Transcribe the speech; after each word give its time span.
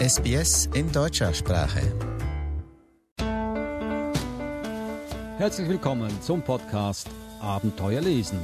SBS 0.00 0.70
in 0.72 0.90
deutscher 0.92 1.34
Sprache. 1.34 1.82
Herzlich 5.36 5.68
willkommen 5.68 6.10
zum 6.22 6.40
Podcast 6.40 7.06
Abenteuer 7.38 8.00
lesen. 8.00 8.38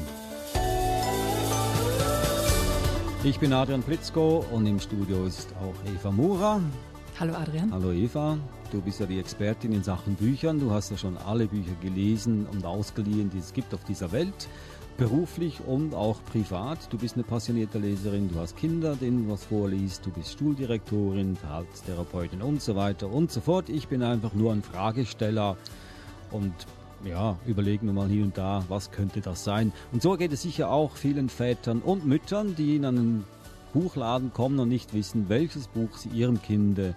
Ich 3.25 3.41
bin 3.41 3.55
Adrian 3.55 3.83
Plitzko 3.83 4.45
und 4.53 4.67
im 4.67 4.79
Studio 4.79 5.25
ist 5.25 5.49
auch 5.55 5.91
Eva 5.91 6.11
Mura. 6.11 6.61
Hallo 7.19 7.33
Adrian. 7.33 7.73
Hallo 7.73 7.91
Eva, 7.91 8.37
du 8.71 8.83
bist 8.83 9.01
ja 9.01 9.07
die 9.07 9.19
Expertin 9.19 9.73
in 9.73 9.83
Sachen 9.83 10.15
Büchern. 10.15 10.61
Du 10.61 10.73
hast 10.73 10.91
ja 10.91 10.99
schon 10.99 11.17
alle 11.17 11.47
Bücher 11.47 11.75
gelesen 11.81 12.47
und 12.53 12.67
ausgeliehen, 12.67 13.31
die 13.31 13.39
es 13.39 13.55
gibt 13.55 13.73
auf 13.73 13.83
dieser 13.85 14.13
Welt 14.13 14.47
beruflich 14.97 15.61
und 15.67 15.95
auch 15.95 16.25
privat. 16.25 16.79
Du 16.91 16.99
bist 16.99 17.15
eine 17.15 17.25
passionierte 17.25 17.79
Leserin, 17.79 18.31
du 18.33 18.39
hast 18.39 18.57
Kinder, 18.57 18.97
denen 18.97 19.27
du 19.27 19.33
was 19.33 19.45
vorliest, 19.45 20.07
du 20.07 20.11
bist 20.11 20.33
Stuhldirektorin, 20.33 21.37
Verhaltenstherapeutin 21.37 22.43
und 22.43 22.63
so 22.63 22.77
weiter 22.77 23.11
und 23.11 23.31
so 23.31 23.41
fort. 23.41 23.69
Ich 23.69 23.89
bin 23.89 24.03
einfach 24.03 24.33
nur 24.33 24.53
ein 24.53 24.63
Fragesteller 24.63 25.57
und 26.31 26.53
ja, 27.05 27.37
überlegen 27.47 27.87
wir 27.87 27.93
mal 27.93 28.09
hier 28.09 28.25
und 28.25 28.39
da, 28.39 28.65
was 28.69 28.91
könnte 28.91 29.21
das 29.21 29.45
sein. 29.45 29.73
Und 29.93 30.03
so 30.03 30.17
geht 30.17 30.33
es 30.33 30.43
sicher 30.43 30.71
auch 30.71 30.97
vielen 30.97 31.29
Vätern 31.29 31.81
und 31.81 32.07
Müttern, 32.07 32.57
die 32.57 32.77
in 32.77 32.85
einen 32.85 33.25
Buchladen 33.75 34.33
kommen 34.33 34.59
und 34.59 34.69
nicht 34.69 34.95
wissen, 34.95 35.29
welches 35.29 35.69
Buch 35.69 35.97
sie 35.97 36.09
ihrem 36.09 36.41
Kinde 36.41 36.95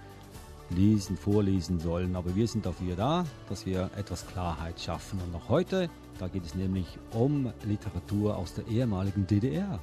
lesen, 0.69 1.17
vorlesen 1.17 1.79
sollen. 1.79 2.15
Aber 2.15 2.35
wir 2.35 2.47
sind 2.47 2.65
dafür 2.65 2.95
da, 2.95 3.25
dass 3.47 3.65
wir 3.65 3.89
etwas 3.97 4.25
Klarheit 4.27 4.79
schaffen. 4.79 5.19
Und 5.21 5.31
noch 5.31 5.49
heute 5.49 5.89
da 6.19 6.27
geht 6.27 6.45
es 6.45 6.53
nämlich 6.53 6.99
um 7.13 7.49
Literatur 7.63 8.35
aus 8.35 8.53
der 8.53 8.67
ehemaligen 8.67 9.25
DDR. 9.25 9.79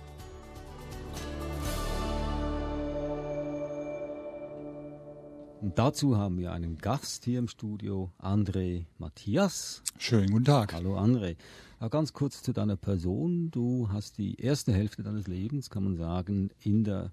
Und 5.63 5.79
dazu 5.79 6.19
haben 6.19 6.37
wir 6.39 6.53
einen 6.53 6.77
Gast 6.77 7.25
hier 7.25 7.39
im 7.39 7.49
Studio, 7.49 8.13
André 8.19 8.85
Matthias. 8.99 9.83
Schönen 9.97 10.31
guten 10.31 10.45
Tag. 10.45 10.75
Hallo 10.75 10.99
André. 10.99 11.37
Ganz 11.89 12.13
kurz 12.13 12.43
zu 12.43 12.53
deiner 12.53 12.77
Person. 12.77 13.51
Du 13.51 13.89
hast 13.91 14.19
die 14.19 14.39
erste 14.39 14.75
Hälfte 14.75 15.03
deines 15.03 15.27
Lebens, 15.27 15.71
kann 15.71 15.85
man 15.85 15.97
sagen, 15.97 16.51
in 16.61 16.85
der 16.85 17.13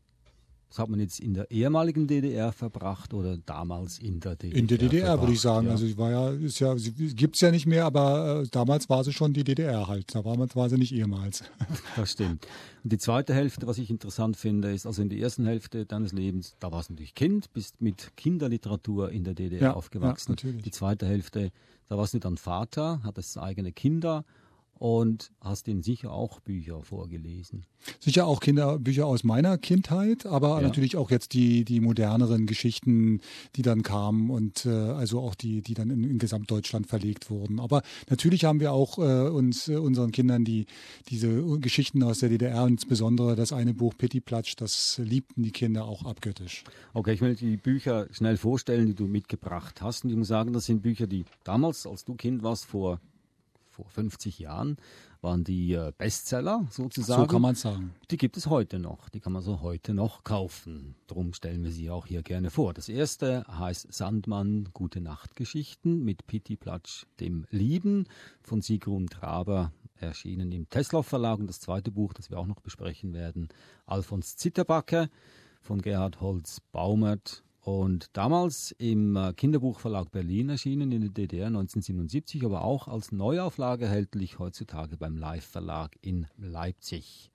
das 0.73 0.79
hat 0.79 0.89
man 0.89 0.99
jetzt 0.99 1.19
in 1.19 1.35
der 1.35 1.51
ehemaligen 1.51 2.07
DDR 2.07 2.51
verbracht 2.51 3.13
oder 3.13 3.37
damals 3.37 3.99
in 3.99 4.19
der 4.19 4.35
DDR? 4.35 4.57
In 4.57 4.65
der 4.65 4.79
DDR 4.79 5.21
würde 5.21 5.33
ich 5.33 5.39
sagen. 5.39 5.67
Ja. 5.67 5.73
Also 5.73 5.85
ich 5.85 5.95
war 5.99 6.09
ja, 6.09 6.29
ist 6.31 6.59
ja, 6.59 6.73
gibt 7.13 7.35
es 7.35 7.41
ja 7.41 7.51
nicht 7.51 7.67
mehr, 7.67 7.85
aber 7.85 8.41
äh, 8.41 8.47
damals 8.49 8.89
war 8.89 9.03
sie 9.03 9.13
schon 9.13 9.33
die 9.33 9.43
DDR 9.43 9.87
halt. 9.87 10.15
Da 10.15 10.25
war, 10.25 10.35
man, 10.35 10.49
sie 10.69 10.77
nicht 10.79 10.91
ehemals. 10.91 11.43
Das 11.95 12.13
stimmt. 12.13 12.47
Und 12.83 12.91
die 12.91 12.97
zweite 12.97 13.35
Hälfte, 13.35 13.67
was 13.67 13.77
ich 13.77 13.91
interessant 13.91 14.35
finde, 14.35 14.73
ist 14.73 14.87
also 14.87 15.03
in 15.03 15.09
der 15.09 15.19
ersten 15.19 15.45
Hälfte 15.45 15.85
deines 15.85 16.11
Lebens, 16.11 16.55
da 16.59 16.71
warst 16.71 16.89
du 16.89 16.93
natürlich 16.93 17.13
Kind, 17.13 17.53
bist 17.53 17.79
mit 17.79 18.17
Kinderliteratur 18.17 19.11
in 19.11 19.23
der 19.23 19.35
DDR 19.35 19.61
ja, 19.61 19.73
aufgewachsen. 19.73 20.31
Ja, 20.31 20.35
natürlich. 20.37 20.63
Die 20.63 20.71
zweite 20.71 21.05
Hälfte, 21.05 21.51
da 21.87 21.97
warst 21.99 22.15
du 22.15 22.19
dann 22.19 22.37
Vater, 22.37 22.99
hattest 23.03 23.37
eigene 23.37 23.71
Kinder 23.73 24.25
und 24.83 25.31
hast 25.39 25.69
ihnen 25.69 25.81
sicher 25.81 26.11
auch 26.11 26.41
Bücher 26.41 26.83
vorgelesen. 26.83 27.65
Sicher 28.01 28.27
auch 28.27 28.41
Kinderbücher 28.41 29.07
aus 29.07 29.23
meiner 29.23 29.57
Kindheit, 29.57 30.25
aber 30.25 30.57
ja. 30.57 30.61
natürlich 30.67 30.97
auch 30.97 31.09
jetzt 31.09 31.31
die, 31.31 31.63
die 31.63 31.79
moderneren 31.79 32.47
Geschichten, 32.47 33.21
die 33.55 33.61
dann 33.61 33.81
kamen 33.81 34.29
und 34.29 34.65
äh, 34.65 34.71
also 34.71 35.21
auch 35.21 35.35
die, 35.35 35.61
die 35.61 35.73
dann 35.73 35.89
in, 35.89 36.03
in 36.03 36.17
Gesamtdeutschland 36.17 36.87
verlegt 36.87 37.29
wurden. 37.29 37.61
Aber 37.61 37.81
natürlich 38.09 38.43
haben 38.43 38.59
wir 38.59 38.73
auch 38.73 38.97
äh, 38.97 39.29
uns 39.29 39.69
äh, 39.69 39.77
unseren 39.77 40.11
Kindern 40.11 40.43
die 40.43 40.65
diese 41.07 41.59
Geschichten 41.59 42.03
aus 42.03 42.19
der 42.19 42.27
DDR, 42.27 42.67
insbesondere 42.67 43.37
das 43.37 43.53
eine 43.53 43.73
Buch 43.73 43.93
Pitti 43.97 44.19
Platsch, 44.19 44.57
das 44.57 44.99
liebten 45.01 45.43
die 45.43 45.51
Kinder 45.51 45.85
auch 45.85 46.03
abgöttisch. 46.03 46.65
Okay, 46.93 47.13
ich 47.13 47.21
will 47.21 47.35
die 47.35 47.55
Bücher 47.55 48.07
schnell 48.11 48.35
vorstellen, 48.35 48.87
die 48.87 48.95
du 48.95 49.07
mitgebracht 49.07 49.81
hast. 49.81 50.03
Und 50.03 50.09
ich 50.09 50.17
muss 50.17 50.27
sagen, 50.27 50.51
das 50.51 50.65
sind 50.65 50.81
Bücher, 50.81 51.07
die 51.07 51.23
damals, 51.45 51.87
als 51.87 52.03
du 52.03 52.15
Kind 52.15 52.43
warst, 52.43 52.65
vor 52.65 52.99
vor 53.73 53.89
50 53.89 54.39
Jahren 54.39 54.77
waren 55.21 55.43
die 55.43 55.73
äh, 55.73 55.91
Bestseller 55.97 56.67
sozusagen. 56.69 57.23
So 57.23 57.27
kann 57.27 57.41
man 57.41 57.55
sagen. 57.55 57.95
Die 58.11 58.17
gibt 58.17 58.37
es 58.37 58.47
heute 58.47 58.77
noch. 58.77 59.09
Die 59.09 59.19
kann 59.19 59.33
man 59.33 59.41
so 59.41 59.61
heute 59.61 59.93
noch 59.93 60.23
kaufen. 60.23 60.95
Darum 61.07 61.33
stellen 61.33 61.63
wir 61.63 61.71
sie 61.71 61.89
auch 61.89 62.05
hier 62.05 62.21
gerne 62.21 62.51
vor. 62.51 62.73
Das 62.73 62.87
erste 62.87 63.45
heißt 63.47 63.91
Sandmann 63.91 64.69
Gute 64.73 65.01
Nachtgeschichten 65.01 66.03
mit 66.03 66.27
Pitti 66.27 66.55
Platsch 66.55 67.05
dem 67.19 67.45
Lieben 67.49 68.05
von 68.43 68.61
Sigrun 68.61 69.07
Traber 69.07 69.71
erschienen 69.95 70.51
im 70.51 70.69
Tesla 70.69 71.01
Verlag. 71.01 71.39
Und 71.39 71.47
das 71.47 71.59
zweite 71.59 71.89
Buch, 71.89 72.13
das 72.13 72.29
wir 72.29 72.37
auch 72.37 72.47
noch 72.47 72.59
besprechen 72.59 73.13
werden, 73.13 73.49
Alfons 73.85 74.37
Zitterbacke 74.37 75.09
von 75.61 75.81
Gerhard 75.81 76.21
Holz 76.21 76.59
Baumert 76.71 77.43
und 77.63 78.09
damals 78.11 78.75
im 78.77 79.15
äh, 79.15 79.31
Kinderbuchverlag 79.31 80.11
Berlin 80.11 80.49
erschienen 80.49 80.91
in 80.91 80.99
der 80.99 81.11
DDR 81.11 81.47
1977, 81.47 82.43
aber 82.43 82.65
auch 82.65 82.89
als 82.89 83.13
Neuauflage 83.13 83.85
erhältlich 83.85 84.37
heutzutage 84.37 84.97
beim 84.97 85.15
Live 85.15 85.45
Verlag 85.45 85.95
in 86.01 86.27
Leipzig. 86.35 87.31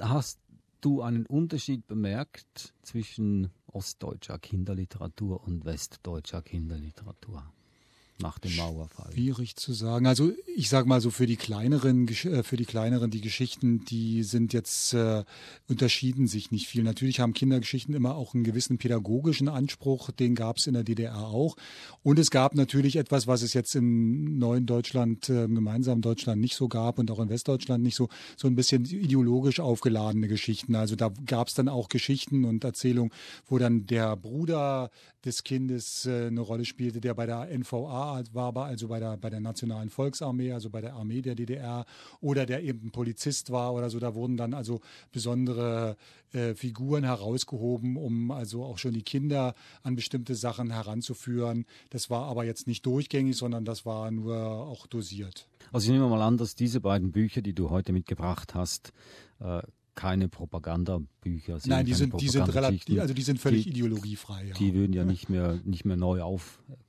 Hast 0.00 0.40
du 0.80 1.02
einen 1.02 1.24
Unterschied 1.24 1.86
bemerkt 1.86 2.74
zwischen 2.82 3.50
ostdeutscher 3.68 4.40
Kinderliteratur 4.40 5.44
und 5.44 5.64
westdeutscher 5.64 6.42
Kinderliteratur? 6.42 7.44
Nach 8.22 8.38
dem 8.38 8.56
Mauerfall? 8.56 9.12
Schwierig 9.12 9.56
zu 9.56 9.72
sagen. 9.72 10.06
Also 10.06 10.32
ich 10.56 10.68
sage 10.68 10.88
mal 10.88 11.00
so 11.00 11.10
für 11.10 11.26
die 11.26 11.36
kleineren, 11.36 12.08
äh, 12.08 12.42
für 12.42 12.56
die 12.56 12.64
kleineren 12.64 13.10
die 13.10 13.20
Geschichten, 13.20 13.84
die 13.84 14.22
sind 14.22 14.52
jetzt 14.52 14.94
äh, 14.94 15.24
unterschieden 15.68 16.26
sich 16.26 16.50
nicht 16.50 16.68
viel. 16.68 16.82
Natürlich 16.82 17.20
haben 17.20 17.34
Kindergeschichten 17.34 17.94
immer 17.94 18.14
auch 18.14 18.34
einen 18.34 18.44
gewissen 18.44 18.78
pädagogischen 18.78 19.48
Anspruch. 19.48 20.10
Den 20.10 20.34
gab 20.34 20.58
es 20.58 20.66
in 20.66 20.74
der 20.74 20.84
DDR 20.84 21.18
auch. 21.18 21.56
Und 22.02 22.18
es 22.18 22.30
gab 22.30 22.54
natürlich 22.54 22.96
etwas, 22.96 23.26
was 23.26 23.42
es 23.42 23.54
jetzt 23.54 23.74
im 23.74 24.38
neuen 24.38 24.66
Deutschland, 24.66 25.28
äh, 25.28 25.48
gemeinsamen 25.48 26.02
Deutschland 26.02 26.40
nicht 26.40 26.56
so 26.56 26.68
gab 26.68 26.98
und 26.98 27.10
auch 27.10 27.20
in 27.20 27.28
Westdeutschland 27.28 27.82
nicht 27.82 27.96
so 27.96 28.08
so 28.36 28.48
ein 28.48 28.54
bisschen 28.54 28.84
ideologisch 28.84 29.60
aufgeladene 29.60 30.28
Geschichten. 30.28 30.74
Also 30.74 30.96
da 30.96 31.10
gab 31.26 31.48
es 31.48 31.54
dann 31.54 31.68
auch 31.68 31.88
Geschichten 31.88 32.44
und 32.44 32.64
Erzählungen, 32.64 33.12
wo 33.46 33.58
dann 33.58 33.86
der 33.86 34.16
Bruder 34.16 34.90
des 35.24 35.44
Kindes 35.44 36.06
äh, 36.06 36.26
eine 36.26 36.40
Rolle 36.40 36.64
spielte, 36.64 37.00
der 37.00 37.14
bei 37.14 37.26
der 37.26 37.48
NVA 37.56 38.11
war, 38.32 38.56
also 38.56 38.88
bei 38.88 39.00
der, 39.00 39.16
bei 39.16 39.30
der 39.30 39.40
Nationalen 39.40 39.90
Volksarmee, 39.90 40.52
also 40.52 40.70
bei 40.70 40.80
der 40.80 40.94
Armee 40.94 41.22
der 41.22 41.34
DDR, 41.34 41.84
oder 42.20 42.46
der 42.46 42.62
eben 42.62 42.90
Polizist 42.90 43.50
war 43.50 43.74
oder 43.74 43.90
so. 43.90 43.98
Da 43.98 44.14
wurden 44.14 44.36
dann 44.36 44.54
also 44.54 44.80
besondere 45.12 45.96
äh, 46.32 46.54
Figuren 46.54 47.04
herausgehoben, 47.04 47.96
um 47.96 48.30
also 48.30 48.64
auch 48.64 48.78
schon 48.78 48.94
die 48.94 49.02
Kinder 49.02 49.54
an 49.82 49.96
bestimmte 49.96 50.34
Sachen 50.34 50.70
heranzuführen. 50.70 51.66
Das 51.90 52.10
war 52.10 52.26
aber 52.26 52.44
jetzt 52.44 52.66
nicht 52.66 52.86
durchgängig, 52.86 53.36
sondern 53.36 53.64
das 53.64 53.84
war 53.84 54.10
nur 54.10 54.36
auch 54.36 54.86
dosiert. 54.86 55.48
Also 55.72 55.86
ich 55.86 55.92
nehme 55.92 56.08
mal 56.08 56.22
an, 56.22 56.36
dass 56.36 56.54
diese 56.54 56.80
beiden 56.80 57.12
Bücher, 57.12 57.42
die 57.42 57.54
du 57.54 57.70
heute 57.70 57.92
mitgebracht 57.92 58.54
hast, 58.54 58.92
äh, 59.40 59.62
keine 59.94 60.28
Propagandabücher 60.28 61.60
sind. 61.60 61.70
Nein, 61.70 61.84
die 61.84 61.94
sind, 61.94 62.18
die 62.20 62.28
sind 62.28 62.54
relativ, 62.54 62.98
also 62.98 63.14
die 63.14 63.22
sind 63.22 63.38
völlig 63.38 63.64
die, 63.64 63.70
ideologiefrei. 63.70 64.46
Ja. 64.46 64.54
Die 64.54 64.74
würden 64.74 64.92
ja 64.92 65.04
nicht 65.04 65.28
mehr, 65.28 65.60
nicht 65.64 65.84
mehr 65.84 65.96
neu 65.96 66.22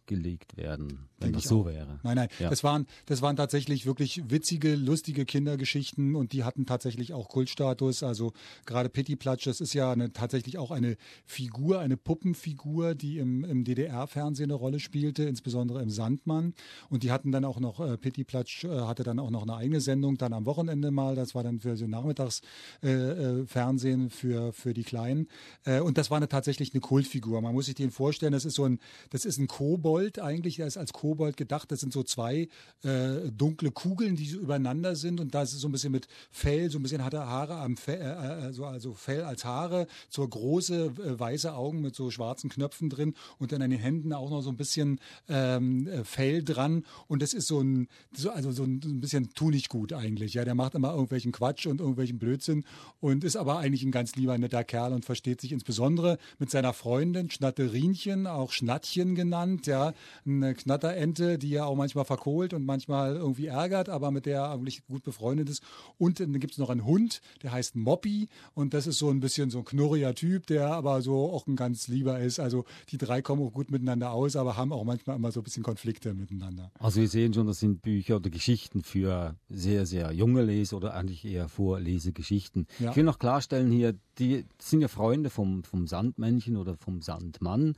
aufgelegt 0.03 0.57
werden 0.57 1.07
wenn 1.23 1.33
das 1.33 1.43
so 1.43 1.65
wäre. 1.65 1.99
Nein, 2.03 2.15
nein, 2.15 2.27
ja. 2.39 2.49
das 2.49 2.63
waren 2.63 2.87
das 3.05 3.21
waren 3.21 3.35
tatsächlich 3.35 3.85
wirklich 3.85 4.23
witzige, 4.29 4.75
lustige 4.75 5.25
Kindergeschichten 5.25 6.15
und 6.15 6.33
die 6.33 6.43
hatten 6.43 6.65
tatsächlich 6.65 7.13
auch 7.13 7.29
Kultstatus. 7.29 8.01
Also 8.03 8.33
gerade 8.65 8.89
Pitti 8.89 9.15
Platsch, 9.15 9.47
das 9.47 9.61
ist 9.61 9.73
ja 9.73 9.91
eine, 9.91 10.11
tatsächlich 10.11 10.57
auch 10.57 10.71
eine 10.71 10.97
Figur, 11.25 11.79
eine 11.79 11.97
Puppenfigur, 11.97 12.95
die 12.95 13.19
im, 13.19 13.43
im 13.43 13.63
DDR-Fernsehen 13.63 14.51
eine 14.51 14.55
Rolle 14.55 14.79
spielte, 14.79 15.23
insbesondere 15.23 15.81
im 15.81 15.89
Sandmann. 15.89 16.53
Und 16.89 17.03
die 17.03 17.11
hatten 17.11 17.31
dann 17.31 17.45
auch 17.45 17.59
noch 17.59 17.79
äh, 17.79 17.97
Pitti 17.97 18.23
Platsch 18.23 18.65
äh, 18.65 18.81
hatte 18.81 19.03
dann 19.03 19.19
auch 19.19 19.31
noch 19.31 19.43
eine 19.43 19.55
eigene 19.55 19.81
Sendung, 19.81 20.17
dann 20.17 20.33
am 20.33 20.45
Wochenende 20.45 20.91
mal. 20.91 21.15
Das 21.15 21.35
war 21.35 21.43
dann 21.43 21.59
für 21.59 21.77
so 21.77 21.87
Nachmittagsfernsehen 21.87 24.01
äh, 24.01 24.05
äh 24.05 24.09
für 24.09 24.53
für 24.53 24.73
die 24.73 24.83
Kleinen. 24.83 25.27
Äh, 25.65 25.79
und 25.79 25.97
das 25.97 26.11
war 26.11 26.17
eine, 26.17 26.27
tatsächlich 26.27 26.73
eine 26.73 26.81
Kultfigur. 26.81 27.41
Man 27.41 27.53
muss 27.53 27.67
sich 27.67 27.75
den 27.75 27.91
vorstellen. 27.91 28.33
Das 28.33 28.45
ist 28.45 28.55
so 28.55 28.65
ein 28.65 28.79
das 29.11 29.25
ist 29.25 29.37
ein 29.37 29.47
Kobold 29.47 29.92
eigentlich. 30.21 30.57
Der 30.57 30.67
ist 30.67 30.77
als 30.77 30.93
Kobold 30.93 31.03
Kobold 31.03 31.37
gedacht. 31.37 31.71
Das 31.71 31.81
sind 31.81 31.91
so 31.93 32.01
zwei 32.03 32.47
äh, 32.83 33.31
dunkle 33.35 33.71
Kugeln, 33.71 34.15
die 34.15 34.25
so 34.25 34.39
übereinander 34.39 34.95
sind 34.95 35.19
und 35.19 35.35
da 35.35 35.41
ist 35.41 35.53
es 35.53 35.59
so 35.59 35.67
ein 35.67 35.71
bisschen 35.73 35.91
mit 35.91 36.07
Fell, 36.31 36.69
so 36.71 36.79
ein 36.79 36.83
bisschen 36.83 37.03
hat 37.03 37.13
er 37.13 37.27
Haare 37.27 37.57
am 37.57 37.75
Fell, 37.75 38.01
äh, 38.01 38.45
also, 38.45 38.65
also 38.65 38.93
Fell 38.93 39.23
als 39.23 39.43
Haare, 39.43 39.87
so 40.09 40.25
große 40.25 40.85
äh, 40.85 41.19
weiße 41.19 41.53
Augen 41.53 41.81
mit 41.81 41.93
so 41.93 42.09
schwarzen 42.09 42.49
Knöpfen 42.49 42.89
drin 42.89 43.15
und 43.37 43.51
dann 43.51 43.61
an 43.61 43.69
den 43.69 43.79
Händen 43.79 44.13
auch 44.13 44.29
noch 44.29 44.41
so 44.41 44.49
ein 44.49 44.55
bisschen 44.55 45.01
ähm, 45.27 45.87
äh, 45.87 46.05
Fell 46.05 46.41
dran 46.41 46.85
und 47.07 47.21
das 47.21 47.33
ist 47.33 47.47
so 47.47 47.59
ein, 47.59 47.89
so, 48.15 48.31
also 48.31 48.53
so 48.53 48.63
ein, 48.63 48.79
ein 48.83 49.01
bisschen 49.01 49.33
tu 49.33 49.49
nicht 49.49 49.67
gut 49.67 49.91
eigentlich. 49.91 50.35
Ja, 50.35 50.45
der 50.45 50.55
macht 50.55 50.73
immer 50.73 50.91
irgendwelchen 50.91 51.33
Quatsch 51.33 51.67
und 51.67 51.81
irgendwelchen 51.81 52.17
Blödsinn 52.17 52.63
und 53.01 53.25
ist 53.25 53.35
aber 53.35 53.59
eigentlich 53.59 53.83
ein 53.83 53.91
ganz 53.91 54.15
lieber, 54.15 54.37
netter 54.37 54.63
Kerl 54.63 54.93
und 54.93 55.03
versteht 55.03 55.41
sich 55.41 55.51
insbesondere 55.51 56.17
mit 56.39 56.49
seiner 56.49 56.71
Freundin 56.71 57.29
Schnatterinchen, 57.29 58.25
auch 58.25 58.51
Schnattchen 58.53 59.15
genannt, 59.15 59.67
ja, 59.67 59.82
eine 60.25 60.53
Knatterente, 60.53 61.37
die 61.37 61.55
er 61.55 61.67
auch 61.67 61.75
manchmal 61.75 62.05
verkohlt 62.05 62.53
und 62.53 62.65
manchmal 62.65 63.15
irgendwie 63.15 63.47
ärgert, 63.47 63.89
aber 63.89 64.11
mit 64.11 64.25
der 64.25 64.37
er 64.37 64.51
eigentlich 64.51 64.85
gut 64.85 65.03
befreundet 65.03 65.49
ist. 65.49 65.63
Und 65.97 66.19
dann 66.19 66.39
gibt 66.39 66.53
es 66.53 66.57
noch 66.57 66.69
einen 66.69 66.85
Hund, 66.85 67.21
der 67.41 67.51
heißt 67.51 67.75
Moppy 67.75 68.29
und 68.53 68.73
das 68.73 68.87
ist 68.87 68.99
so 68.99 69.09
ein 69.09 69.19
bisschen 69.19 69.49
so 69.49 69.59
ein 69.59 69.65
knurriger 69.65 70.13
Typ, 70.15 70.47
der 70.47 70.67
aber 70.67 71.01
so 71.01 71.31
auch 71.31 71.47
ein 71.47 71.55
ganz 71.55 71.87
lieber 71.87 72.19
ist. 72.19 72.39
Also 72.39 72.65
die 72.89 72.97
drei 72.97 73.21
kommen 73.21 73.43
auch 73.43 73.53
gut 73.53 73.71
miteinander 73.71 74.11
aus, 74.11 74.35
aber 74.35 74.57
haben 74.57 74.71
auch 74.71 74.83
manchmal 74.83 75.15
immer 75.15 75.31
so 75.31 75.41
ein 75.41 75.43
bisschen 75.43 75.63
Konflikte 75.63 76.13
miteinander. 76.13 76.71
Also 76.79 77.01
wir 77.01 77.07
sehen 77.07 77.33
schon, 77.33 77.47
das 77.47 77.59
sind 77.59 77.81
Bücher 77.81 78.17
oder 78.17 78.29
Geschichten 78.29 78.83
für 78.83 79.35
sehr, 79.49 79.85
sehr 79.85 80.11
junge 80.11 80.43
Leser 80.43 80.77
oder 80.77 80.93
eigentlich 80.93 81.25
eher 81.25 81.49
Vorlesegeschichten. 81.49 82.67
Ja. 82.79 82.91
Ich 82.91 82.95
will 82.95 83.03
noch 83.03 83.19
klarstellen 83.19 83.71
hier, 83.71 83.95
die 84.19 84.45
sind 84.59 84.81
ja 84.81 84.87
Freunde 84.87 85.29
vom, 85.29 85.63
vom 85.63 85.87
Sandmännchen 85.87 86.57
oder 86.57 86.75
vom 86.75 87.01
Sandmann, 87.01 87.75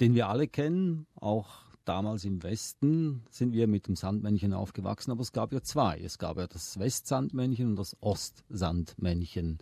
den 0.00 0.14
wir 0.14 0.28
alle 0.28 0.48
kennen, 0.48 1.06
auch 1.14 1.48
damals 1.84 2.24
im 2.24 2.42
Westen 2.42 3.22
sind 3.30 3.52
wir 3.52 3.66
mit 3.66 3.88
dem 3.88 3.96
Sandmännchen 3.96 4.52
aufgewachsen, 4.52 5.10
aber 5.10 5.22
es 5.22 5.32
gab 5.32 5.52
ja 5.52 5.62
zwei. 5.62 5.98
Es 5.98 6.18
gab 6.18 6.38
ja 6.38 6.46
das 6.46 6.78
Westsandmännchen 6.78 7.68
und 7.68 7.76
das 7.76 7.96
Ostsandmännchen. 8.00 9.58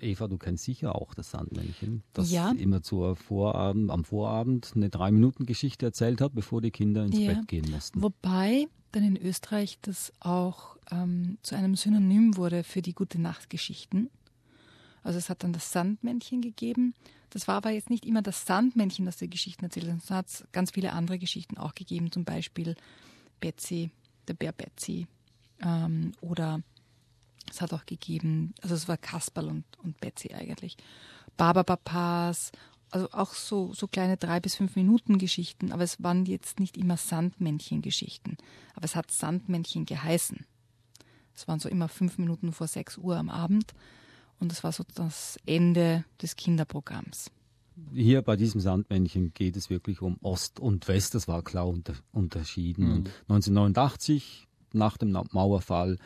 Eva, 0.00 0.28
du 0.28 0.38
kennst 0.38 0.64
sicher 0.64 0.94
auch 0.94 1.14
das 1.14 1.32
Sandmännchen, 1.32 2.02
das 2.12 2.30
ja. 2.30 2.52
immer 2.52 2.82
zur 2.82 3.16
Vorabend, 3.16 3.90
am 3.90 4.04
Vorabend 4.04 4.72
eine 4.76 4.90
Drei-Minuten-Geschichte 4.90 5.86
erzählt 5.86 6.20
hat, 6.20 6.34
bevor 6.34 6.60
die 6.60 6.70
Kinder 6.70 7.04
ins 7.04 7.18
ja. 7.18 7.32
Bett 7.32 7.48
gehen 7.48 7.70
mussten. 7.70 8.00
Wobei 8.02 8.68
dann 8.92 9.02
in 9.02 9.16
Österreich 9.16 9.78
das 9.82 10.12
auch 10.20 10.76
ähm, 10.90 11.38
zu 11.42 11.56
einem 11.56 11.74
Synonym 11.74 12.36
wurde 12.36 12.62
für 12.62 12.80
die 12.80 12.94
gute 12.94 13.20
Nachtgeschichten. 13.20 14.10
Also 15.02 15.18
es 15.18 15.30
hat 15.30 15.42
dann 15.42 15.52
das 15.52 15.72
Sandmännchen 15.72 16.42
gegeben. 16.42 16.94
Das 17.30 17.48
war 17.48 17.56
aber 17.56 17.70
jetzt 17.70 17.90
nicht 17.90 18.06
immer 18.06 18.22
das 18.22 18.46
Sandmännchen, 18.46 19.06
das 19.06 19.18
die 19.18 19.28
Geschichten 19.28 19.64
erzählt, 19.64 19.86
sondern 19.86 20.02
es 20.02 20.10
hat 20.10 20.48
ganz 20.52 20.70
viele 20.70 20.92
andere 20.92 21.18
Geschichten 21.18 21.58
auch 21.58 21.74
gegeben, 21.74 22.10
zum 22.10 22.24
Beispiel 22.24 22.74
Betsy, 23.40 23.90
der 24.26 24.34
Bär 24.34 24.52
Betsy 24.52 25.06
ähm, 25.60 26.12
oder 26.20 26.62
es 27.50 27.60
hat 27.60 27.72
auch 27.72 27.86
gegeben, 27.86 28.54
also 28.62 28.74
es 28.74 28.88
war 28.88 28.96
Kasperl 28.96 29.48
und, 29.48 29.64
und 29.82 30.00
Betsy 30.00 30.34
eigentlich. 30.34 30.76
Barberpapas, 31.36 32.52
also 32.90 33.10
auch 33.12 33.34
so, 33.34 33.72
so 33.74 33.86
kleine 33.86 34.16
drei 34.16 34.40
bis 34.40 34.56
fünf 34.56 34.76
Minuten 34.76 35.18
Geschichten, 35.18 35.72
aber 35.72 35.82
es 35.82 36.02
waren 36.02 36.24
jetzt 36.26 36.60
nicht 36.60 36.76
immer 36.76 36.96
Sandmännchen-Geschichten. 36.96 38.36
Aber 38.74 38.84
es 38.84 38.96
hat 38.96 39.10
Sandmännchen 39.10 39.84
geheißen. 39.84 40.46
Es 41.34 41.46
waren 41.46 41.60
so 41.60 41.68
immer 41.68 41.88
fünf 41.88 42.18
Minuten 42.18 42.52
vor 42.52 42.66
sechs 42.66 42.96
Uhr 42.98 43.16
am 43.16 43.28
Abend 43.28 43.74
und 44.40 44.52
es 44.52 44.64
war 44.64 44.72
so 44.72 44.84
das 44.94 45.38
Ende 45.46 46.04
des 46.20 46.36
Kinderprogramms. 46.36 47.30
Hier 47.92 48.22
bei 48.22 48.36
diesem 48.36 48.60
Sandmännchen 48.60 49.32
geht 49.34 49.56
es 49.56 49.70
wirklich 49.70 50.02
um 50.02 50.18
Ost 50.22 50.58
und 50.58 50.88
West, 50.88 51.14
das 51.14 51.28
war 51.28 51.42
klar 51.42 51.68
unter, 51.68 51.94
unterschieden. 52.12 52.84
Mhm. 52.84 52.92
Und 52.92 53.08
1989 53.28 54.48
nach 54.72 54.96
dem 54.96 55.16
Mauerfall 55.32 55.98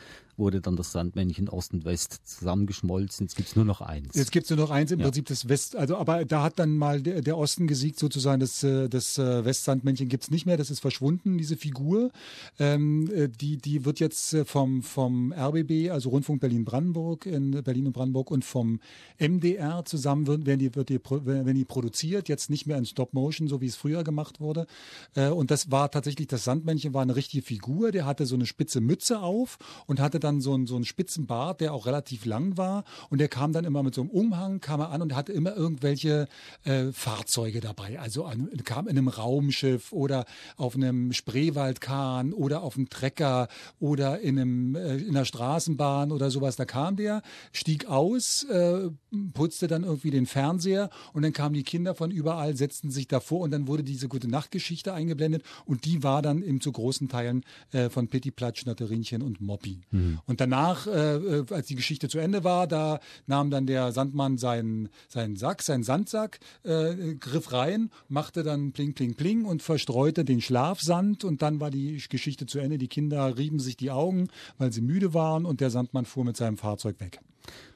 wurde 0.42 0.60
dann 0.60 0.74
das 0.74 0.90
Sandmännchen 0.90 1.48
Ost 1.48 1.72
und 1.72 1.84
West 1.84 2.20
zusammengeschmolzen. 2.24 3.26
Jetzt 3.26 3.36
gibt 3.36 3.48
es 3.48 3.56
nur 3.56 3.64
noch 3.64 3.80
eins. 3.80 4.14
Jetzt 4.16 4.32
gibt 4.32 4.44
es 4.44 4.50
nur 4.50 4.58
noch 4.58 4.70
eins, 4.70 4.90
im 4.90 4.98
ja. 4.98 5.04
Prinzip 5.04 5.26
das 5.26 5.48
West. 5.48 5.76
Also, 5.76 5.96
aber 5.96 6.24
da 6.24 6.42
hat 6.42 6.58
dann 6.58 6.76
mal 6.76 7.00
der, 7.00 7.20
der 7.20 7.38
Osten 7.38 7.68
gesiegt, 7.68 7.98
sozusagen. 7.98 8.40
Das, 8.40 8.64
äh, 8.64 8.88
das 8.88 9.18
äh, 9.18 9.44
Westsandmännchen 9.44 10.08
gibt 10.08 10.24
es 10.24 10.30
nicht 10.32 10.44
mehr. 10.44 10.56
Das 10.56 10.68
ist 10.68 10.80
verschwunden, 10.80 11.38
diese 11.38 11.56
Figur. 11.56 12.10
Ähm, 12.58 13.08
äh, 13.14 13.28
die, 13.28 13.56
die 13.56 13.84
wird 13.84 14.00
jetzt 14.00 14.36
vom, 14.44 14.82
vom 14.82 15.32
RBB, 15.32 15.90
also 15.90 16.10
Rundfunk 16.10 16.40
Berlin-Brandenburg, 16.40 17.26
in 17.26 17.62
Berlin 17.62 17.86
und 17.86 17.92
Brandenburg 17.92 18.32
und 18.32 18.44
vom 18.44 18.80
MDR 19.20 19.84
zusammen 19.84 20.26
wird, 20.26 20.44
werden 20.44 20.58
die, 20.58 20.74
wird 20.74 20.88
die, 20.88 20.98
werden 21.04 21.54
die 21.54 21.64
produziert. 21.64 22.28
Jetzt 22.28 22.50
nicht 22.50 22.66
mehr 22.66 22.78
in 22.78 22.84
Stop-Motion, 22.84 23.46
so 23.46 23.60
wie 23.60 23.66
es 23.66 23.76
früher 23.76 24.02
gemacht 24.02 24.40
wurde. 24.40 24.66
Und 25.14 25.52
das 25.52 25.70
war 25.70 25.90
tatsächlich, 25.90 26.26
das 26.26 26.42
Sandmännchen 26.42 26.94
war 26.94 27.02
eine 27.02 27.14
richtige 27.14 27.44
Figur. 27.44 27.92
Der 27.92 28.06
hatte 28.06 28.26
so 28.26 28.34
eine 28.34 28.46
spitze 28.46 28.80
Mütze 28.80 29.20
auf 29.20 29.58
und 29.86 30.00
hatte 30.00 30.18
dann 30.18 30.31
so 30.40 30.54
einen, 30.54 30.66
so 30.66 30.76
einen 30.76 30.84
spitzen 30.84 31.26
Bart, 31.26 31.60
der 31.60 31.74
auch 31.74 31.86
relativ 31.86 32.24
lang 32.24 32.56
war. 32.56 32.84
Und 33.10 33.18
der 33.18 33.28
kam 33.28 33.52
dann 33.52 33.64
immer 33.64 33.82
mit 33.82 33.94
so 33.94 34.00
einem 34.00 34.10
Umhang, 34.10 34.60
kam 34.60 34.80
er 34.80 34.90
an 34.90 35.02
und 35.02 35.14
hatte 35.14 35.32
immer 35.32 35.54
irgendwelche 35.54 36.28
äh, 36.64 36.92
Fahrzeuge 36.92 37.60
dabei. 37.60 37.98
Also 37.98 38.24
an, 38.24 38.48
kam 38.64 38.88
in 38.88 38.96
einem 38.96 39.08
Raumschiff 39.08 39.92
oder 39.92 40.24
auf 40.56 40.74
einem 40.74 41.12
Spreewaldkahn 41.12 42.32
oder 42.32 42.62
auf 42.62 42.76
einem 42.76 42.88
Trecker 42.88 43.48
oder 43.80 44.20
in, 44.20 44.38
einem, 44.38 44.74
äh, 44.74 44.96
in 44.96 45.10
einer 45.10 45.24
Straßenbahn 45.24 46.12
oder 46.12 46.30
sowas. 46.30 46.56
Da 46.56 46.64
kam 46.64 46.96
der, 46.96 47.22
stieg 47.52 47.86
aus, 47.86 48.44
äh, 48.44 48.90
putzte 49.34 49.68
dann 49.68 49.84
irgendwie 49.84 50.10
den 50.10 50.26
Fernseher 50.26 50.90
und 51.12 51.22
dann 51.22 51.32
kamen 51.32 51.54
die 51.54 51.62
Kinder 51.62 51.94
von 51.94 52.10
überall, 52.10 52.56
setzten 52.56 52.90
sich 52.90 53.08
davor 53.08 53.40
und 53.40 53.50
dann 53.50 53.66
wurde 53.66 53.82
diese 53.82 54.08
gute 54.08 54.28
Nachtgeschichte 54.28 54.92
eingeblendet 54.92 55.42
und 55.64 55.84
die 55.84 56.02
war 56.02 56.22
dann 56.22 56.42
eben 56.42 56.60
zu 56.60 56.72
großen 56.72 57.08
Teilen 57.08 57.44
äh, 57.72 57.88
von 57.90 58.08
Pitti 58.08 58.30
Platsch, 58.30 58.60
Schnatterinchen 58.60 59.22
und 59.22 59.40
Moppi. 59.40 59.80
Mhm. 59.90 60.11
Und 60.26 60.40
danach, 60.40 60.86
äh, 60.86 61.16
äh, 61.16 61.44
als 61.50 61.66
die 61.66 61.74
Geschichte 61.74 62.08
zu 62.08 62.18
Ende 62.18 62.44
war, 62.44 62.66
da 62.66 63.00
nahm 63.26 63.50
dann 63.50 63.66
der 63.66 63.92
Sandmann 63.92 64.38
seinen, 64.38 64.88
seinen 65.08 65.36
Sack, 65.36 65.62
seinen 65.62 65.82
Sandsack, 65.82 66.40
äh, 66.62 67.14
griff 67.14 67.52
rein, 67.52 67.90
machte 68.08 68.42
dann 68.42 68.72
pling, 68.72 68.94
pling, 68.94 69.14
pling 69.14 69.44
und 69.44 69.62
verstreute 69.62 70.24
den 70.24 70.40
Schlafsand 70.40 71.24
und 71.24 71.42
dann 71.42 71.60
war 71.60 71.70
die 71.70 72.02
Geschichte 72.08 72.46
zu 72.46 72.58
Ende. 72.58 72.78
Die 72.78 72.88
Kinder 72.88 73.36
rieben 73.36 73.58
sich 73.58 73.76
die 73.76 73.90
Augen, 73.90 74.28
weil 74.58 74.72
sie 74.72 74.80
müde 74.80 75.14
waren 75.14 75.44
und 75.44 75.60
der 75.60 75.70
Sandmann 75.70 76.04
fuhr 76.04 76.24
mit 76.24 76.36
seinem 76.36 76.56
Fahrzeug 76.56 77.00
weg. 77.00 77.20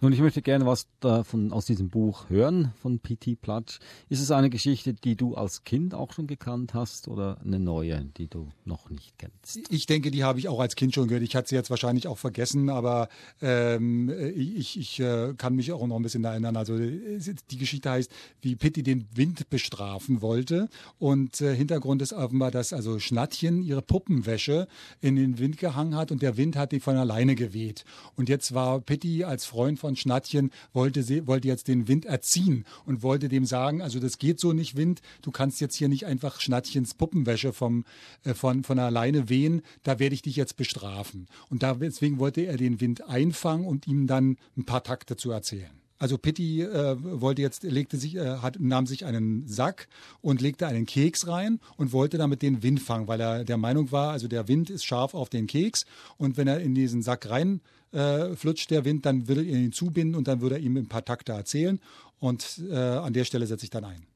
Nun, 0.00 0.12
ich 0.12 0.20
möchte 0.20 0.42
gerne 0.42 0.66
was 0.66 0.86
davon 1.00 1.52
aus 1.52 1.66
diesem 1.66 1.88
Buch 1.88 2.28
hören 2.28 2.72
von 2.80 2.98
P.T. 2.98 3.36
Platsch. 3.36 3.78
Ist 4.08 4.20
es 4.20 4.30
eine 4.30 4.50
Geschichte, 4.50 4.92
die 4.92 5.16
du 5.16 5.34
als 5.34 5.64
Kind 5.64 5.94
auch 5.94 6.12
schon 6.12 6.26
gekannt 6.26 6.74
hast 6.74 7.08
oder 7.08 7.38
eine 7.44 7.58
neue, 7.58 8.04
die 8.16 8.28
du 8.28 8.52
noch 8.64 8.90
nicht 8.90 9.18
kennst? 9.18 9.60
Ich 9.70 9.86
denke, 9.86 10.10
die 10.10 10.22
habe 10.22 10.38
ich 10.38 10.48
auch 10.48 10.60
als 10.60 10.76
Kind 10.76 10.94
schon 10.94 11.08
gehört. 11.08 11.24
Ich 11.24 11.34
hatte 11.34 11.48
sie 11.48 11.54
jetzt 11.54 11.70
wahrscheinlich 11.70 12.08
auch 12.08 12.18
vergessen, 12.18 12.68
aber 12.68 13.08
ähm, 13.40 14.10
ich, 14.36 14.78
ich 14.78 15.00
äh, 15.00 15.34
kann 15.36 15.56
mich 15.56 15.72
auch 15.72 15.86
noch 15.86 15.96
ein 15.96 16.02
bisschen 16.02 16.24
erinnern. 16.24 16.56
Also 16.56 16.78
die 16.78 17.58
Geschichte 17.58 17.90
heißt, 17.90 18.10
wie 18.42 18.54
Pitti 18.54 18.82
den 18.82 19.06
Wind 19.14 19.48
bestrafen 19.48 20.20
wollte. 20.20 20.68
Und 20.98 21.40
äh, 21.40 21.54
Hintergrund 21.56 22.02
ist 22.02 22.12
offenbar, 22.12 22.50
dass 22.50 22.72
also 22.72 22.98
Schnattchen 22.98 23.62
ihre 23.62 23.82
Puppenwäsche 23.82 24.68
in 25.00 25.16
den 25.16 25.38
Wind 25.38 25.58
gehangen 25.58 25.96
hat 25.96 26.12
und 26.12 26.22
der 26.22 26.36
Wind 26.36 26.56
hat 26.56 26.72
die 26.72 26.80
von 26.80 26.96
alleine 26.96 27.34
geweht. 27.34 27.84
Und 28.14 28.28
jetzt 28.28 28.52
war 28.52 28.80
Pitti 28.80 29.24
als 29.24 29.46
Freund 29.46 29.55
von 29.76 29.96
Schnattchen 29.96 30.50
wollte, 30.72 31.26
wollte 31.26 31.48
jetzt 31.48 31.68
den 31.68 31.88
Wind 31.88 32.04
erziehen 32.04 32.64
und 32.84 33.02
wollte 33.02 33.28
dem 33.28 33.44
sagen, 33.44 33.82
also 33.82 33.98
das 33.98 34.18
geht 34.18 34.38
so 34.38 34.52
nicht, 34.52 34.76
Wind, 34.76 35.00
du 35.22 35.30
kannst 35.30 35.60
jetzt 35.60 35.74
hier 35.74 35.88
nicht 35.88 36.06
einfach 36.06 36.40
Schnattchens 36.40 36.94
Puppenwäsche 36.94 37.52
vom, 37.52 37.84
äh, 38.24 38.34
von, 38.34 38.62
von 38.62 38.78
alleine 38.78 39.28
wehen, 39.28 39.62
da 39.82 39.98
werde 39.98 40.14
ich 40.14 40.22
dich 40.22 40.36
jetzt 40.36 40.56
bestrafen. 40.56 41.26
Und 41.48 41.62
da, 41.62 41.74
deswegen 41.74 42.18
wollte 42.18 42.42
er 42.42 42.56
den 42.56 42.80
Wind 42.80 43.08
einfangen 43.08 43.66
und 43.66 43.86
ihm 43.86 44.06
dann 44.06 44.36
ein 44.56 44.64
paar 44.64 44.84
Takte 44.84 45.16
zu 45.16 45.30
erzählen. 45.30 45.70
Also 45.98 46.18
Pitti 46.18 46.62
äh, 46.62 46.96
wollte 47.00 47.40
jetzt, 47.40 47.62
legte 47.62 47.96
sich, 47.96 48.16
äh, 48.16 48.38
hat, 48.38 48.60
nahm 48.60 48.86
sich 48.86 49.06
einen 49.06 49.46
Sack 49.46 49.88
und 50.20 50.42
legte 50.42 50.66
einen 50.66 50.84
Keks 50.84 51.26
rein 51.26 51.58
und 51.78 51.92
wollte 51.92 52.18
damit 52.18 52.42
den 52.42 52.62
Wind 52.62 52.80
fangen, 52.80 53.08
weil 53.08 53.20
er 53.20 53.44
der 53.44 53.56
Meinung 53.56 53.92
war, 53.92 54.10
also 54.10 54.28
der 54.28 54.46
Wind 54.46 54.68
ist 54.68 54.84
scharf 54.84 55.14
auf 55.14 55.30
den 55.30 55.46
Keks 55.46 55.86
und 56.18 56.36
wenn 56.36 56.48
er 56.48 56.60
in 56.60 56.74
diesen 56.74 57.02
Sack 57.02 57.30
rein 57.30 57.60
äh, 57.96 58.36
flutscht 58.36 58.70
der 58.70 58.84
Wind, 58.84 59.06
dann 59.06 59.26
würde 59.26 59.42
er 59.42 59.58
ihn 59.58 59.72
zubinden 59.72 60.14
und 60.14 60.28
dann 60.28 60.40
würde 60.40 60.56
er 60.56 60.60
ihm 60.60 60.76
ein 60.76 60.86
paar 60.86 61.04
Takte 61.04 61.32
erzählen 61.32 61.80
und 62.18 62.60
äh, 62.68 62.74
an 62.74 63.12
der 63.12 63.24
Stelle 63.24 63.46
setze 63.46 63.64
ich 63.64 63.70
dann 63.70 63.84
ein. 63.84 64.06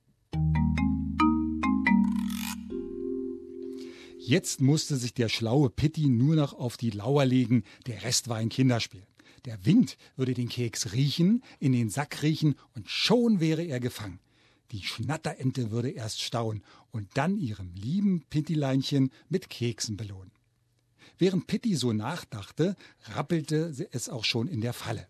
Jetzt 4.19 4.61
musste 4.61 4.97
sich 4.97 5.15
der 5.15 5.29
schlaue 5.29 5.71
Pitti 5.71 6.09
nur 6.09 6.37
noch 6.37 6.53
auf 6.53 6.77
die 6.77 6.91
Lauer 6.91 7.25
legen, 7.25 7.65
der 7.87 8.05
Rest 8.05 8.29
war 8.29 8.37
ein 8.37 8.51
Kinderspiel. 8.51 9.03
Der 9.47 9.65
Wind 9.65 9.97
würde 10.17 10.35
den 10.35 10.51
Keks 10.51 10.93
riechen, 10.93 11.43
in 11.59 11.73
den 11.73 11.89
Sack 11.89 12.23
riechen 12.23 12.55
und 12.77 12.89
schon 12.89 13.41
wäre 13.41 13.63
er 13.63 13.81
gefangen. 13.81 14.21
Die 14.73 14.83
Schnatterente 14.83 15.71
würde 15.71 15.91
erst 15.91 16.21
staunen 16.21 16.63
und 16.93 17.09
dann 17.15 17.39
ihrem 17.39 17.73
lieben 17.75 18.23
Pittileinchen 18.31 19.11
mit 19.29 19.51
Keksen 19.51 19.97
belohnen. 19.97 20.31
Während 21.21 21.47
Pitti 21.47 21.77
so 21.77 21.93
nachdachte, 21.93 22.75
rappelte 23.05 23.73
es 23.93 24.09
auch 24.09 24.25
schon 24.25 24.49
in 24.49 24.61
der 24.61 24.73
Falle. 24.73 25.07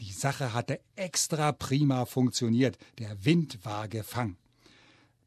Die 0.00 0.12
Sache 0.12 0.52
hatte 0.52 0.78
extra 0.94 1.50
prima 1.50 2.04
funktioniert. 2.04 2.78
Der 2.98 3.24
Wind 3.24 3.64
war 3.64 3.88
gefangen. 3.88 4.36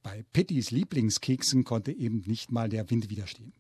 Bei 0.03 0.24
Pittys 0.32 0.72
Lieblingskeksen 0.72 1.65
konnte 1.65 1.91
eben 1.91 2.24
nicht 2.27 2.51
mal 2.51 2.70
der 2.70 2.89
Wind 2.89 3.10
widerstehen. 3.10 3.51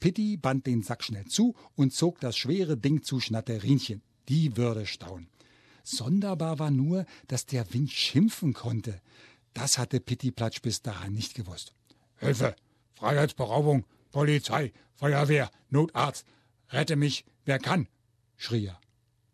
Pitti 0.00 0.36
band 0.36 0.66
den 0.66 0.82
Sack 0.82 1.04
schnell 1.04 1.26
zu 1.26 1.54
und 1.76 1.92
zog 1.92 2.18
das 2.18 2.36
schwere 2.36 2.76
Ding 2.76 3.02
zu 3.02 3.20
Schnatterinchen 3.20 4.02
die 4.28 4.56
würde 4.56 4.86
staunen. 4.86 5.28
Sonderbar 5.82 6.58
war 6.58 6.70
nur, 6.70 7.06
dass 7.28 7.46
der 7.46 7.72
Wind 7.72 7.92
schimpfen 7.92 8.54
konnte. 8.54 9.00
Das 9.54 9.78
hatte 9.78 10.00
Pitti 10.00 10.32
Platsch 10.32 10.60
bis 10.60 10.82
dahin 10.82 11.12
nicht 11.12 11.34
gewusst. 11.34 11.72
Hilfe! 12.18 12.56
Freiheitsberaubung! 12.94 13.84
Polizei! 14.12 14.72
Feuerwehr! 14.94 15.50
Notarzt! 15.70 16.26
Rette 16.70 16.96
mich, 16.96 17.24
wer 17.44 17.58
kann! 17.58 17.88
schrie 18.36 18.66
er. 18.66 18.80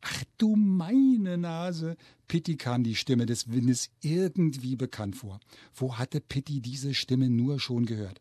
Ach 0.00 0.25
du 0.37 0.57
meine 0.57 1.38
Nase. 1.38 1.97
Pitti 2.26 2.57
kam 2.57 2.83
die 2.83 2.97
Stimme 2.97 3.26
des 3.26 3.52
Windes 3.52 3.91
irgendwie 4.00 4.75
bekannt 4.75 5.17
vor. 5.17 5.38
Wo 5.75 5.97
hatte 5.97 6.21
Pitti 6.21 6.61
diese 6.61 6.93
Stimme 6.95 7.31
nur 7.31 7.61
schon 7.61 7.87
gehört? 7.87 8.21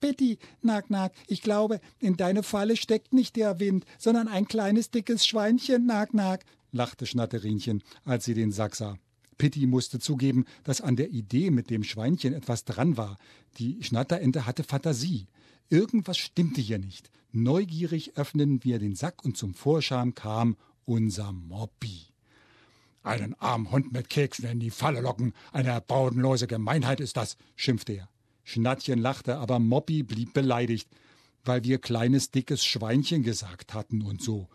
Pitti, 0.00 0.38
Nack, 0.60 0.90
Nack, 0.90 1.14
ich 1.26 1.40
glaube, 1.40 1.80
in 1.98 2.18
deine 2.18 2.42
Falle 2.42 2.76
steckt 2.76 3.14
nicht 3.14 3.36
der 3.36 3.58
Wind, 3.58 3.86
sondern 3.98 4.28
ein 4.28 4.46
kleines 4.46 4.90
dickes 4.90 5.26
Schweinchen, 5.26 5.86
Nack, 5.86 6.12
Nack, 6.12 6.44
lachte 6.72 7.06
Schnatterinchen, 7.06 7.82
als 8.04 8.26
sie 8.26 8.34
den 8.34 8.52
Sack 8.52 8.76
sah. 8.76 8.98
Pitti 9.38 9.66
musste 9.66 9.98
zugeben, 9.98 10.44
dass 10.62 10.82
an 10.82 10.96
der 10.96 11.10
Idee 11.10 11.50
mit 11.50 11.70
dem 11.70 11.84
Schweinchen 11.84 12.34
etwas 12.34 12.64
dran 12.64 12.96
war. 12.96 13.16
Die 13.58 13.82
Schnatterente 13.82 14.46
hatte 14.46 14.62
Fantasie. 14.62 15.26
Irgendwas 15.70 16.18
stimmte 16.18 16.60
hier 16.60 16.78
nicht. 16.78 17.10
Neugierig 17.32 18.16
öffneten 18.16 18.62
wir 18.62 18.78
den 18.78 18.94
Sack 18.94 19.24
und 19.24 19.36
zum 19.36 19.54
Vorschein 19.54 20.14
kam 20.14 20.56
unser 20.84 21.32
Mobby. 21.32 22.06
Einen 23.02 23.34
armen 23.34 23.70
Hund 23.70 23.92
mit 23.92 24.08
Keksen 24.08 24.48
in 24.48 24.60
die 24.60 24.70
Falle 24.70 25.00
locken, 25.00 25.34
eine 25.52 25.80
bodenlose 25.80 26.46
Gemeinheit 26.46 27.00
ist 27.00 27.16
das, 27.16 27.36
schimpfte 27.54 27.92
er. 27.92 28.08
Schnattchen 28.44 28.98
lachte, 28.98 29.38
aber 29.38 29.58
Moppi 29.58 30.02
blieb 30.02 30.32
beleidigt, 30.32 30.88
weil 31.44 31.64
wir 31.64 31.78
kleines, 31.78 32.30
dickes 32.30 32.64
Schweinchen 32.64 33.22
gesagt 33.22 33.74
hatten 33.74 34.02
und 34.02 34.22
so. 34.22 34.48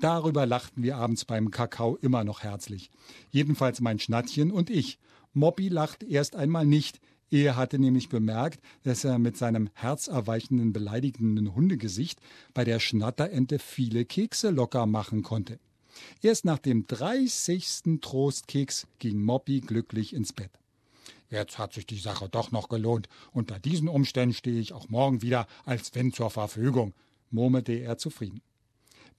Darüber 0.00 0.46
lachten 0.46 0.82
wir 0.82 0.96
abends 0.96 1.24
beim 1.24 1.50
Kakao 1.50 1.96
immer 1.96 2.24
noch 2.24 2.42
herzlich. 2.42 2.90
Jedenfalls 3.30 3.80
mein 3.80 3.98
Schnattchen 3.98 4.50
und 4.50 4.68
ich. 4.68 4.98
Moppi 5.32 5.68
lacht 5.68 6.02
erst 6.02 6.36
einmal 6.36 6.66
nicht. 6.66 7.00
Er 7.30 7.56
hatte 7.56 7.78
nämlich 7.78 8.08
bemerkt, 8.08 8.60
dass 8.84 9.04
er 9.04 9.18
mit 9.18 9.36
seinem 9.36 9.68
herzerweichenden, 9.74 10.72
beleidigenden 10.72 11.54
Hundegesicht 11.54 12.20
bei 12.54 12.64
der 12.64 12.78
Schnatterente 12.78 13.58
viele 13.58 14.04
Kekse 14.04 14.50
locker 14.50 14.86
machen 14.86 15.22
konnte. 15.22 15.58
Erst 16.22 16.44
nach 16.44 16.58
dem 16.58 16.86
dreißigsten 16.86 18.00
Trostkeks 18.00 18.86
ging 18.98 19.22
Moppi 19.22 19.60
glücklich 19.60 20.14
ins 20.14 20.32
Bett. 20.32 20.50
Jetzt 21.30 21.58
hat 21.58 21.72
sich 21.72 21.86
die 21.86 21.98
Sache 21.98 22.28
doch 22.28 22.52
noch 22.52 22.68
gelohnt. 22.68 23.08
Unter 23.32 23.58
diesen 23.58 23.88
Umständen 23.88 24.34
stehe 24.34 24.60
ich 24.60 24.72
auch 24.72 24.88
morgen 24.88 25.22
wieder 25.22 25.46
als 25.64 25.94
wenn 25.94 26.12
zur 26.12 26.30
Verfügung, 26.30 26.94
murmelte 27.30 27.72
er 27.72 27.98
zufrieden. 27.98 28.40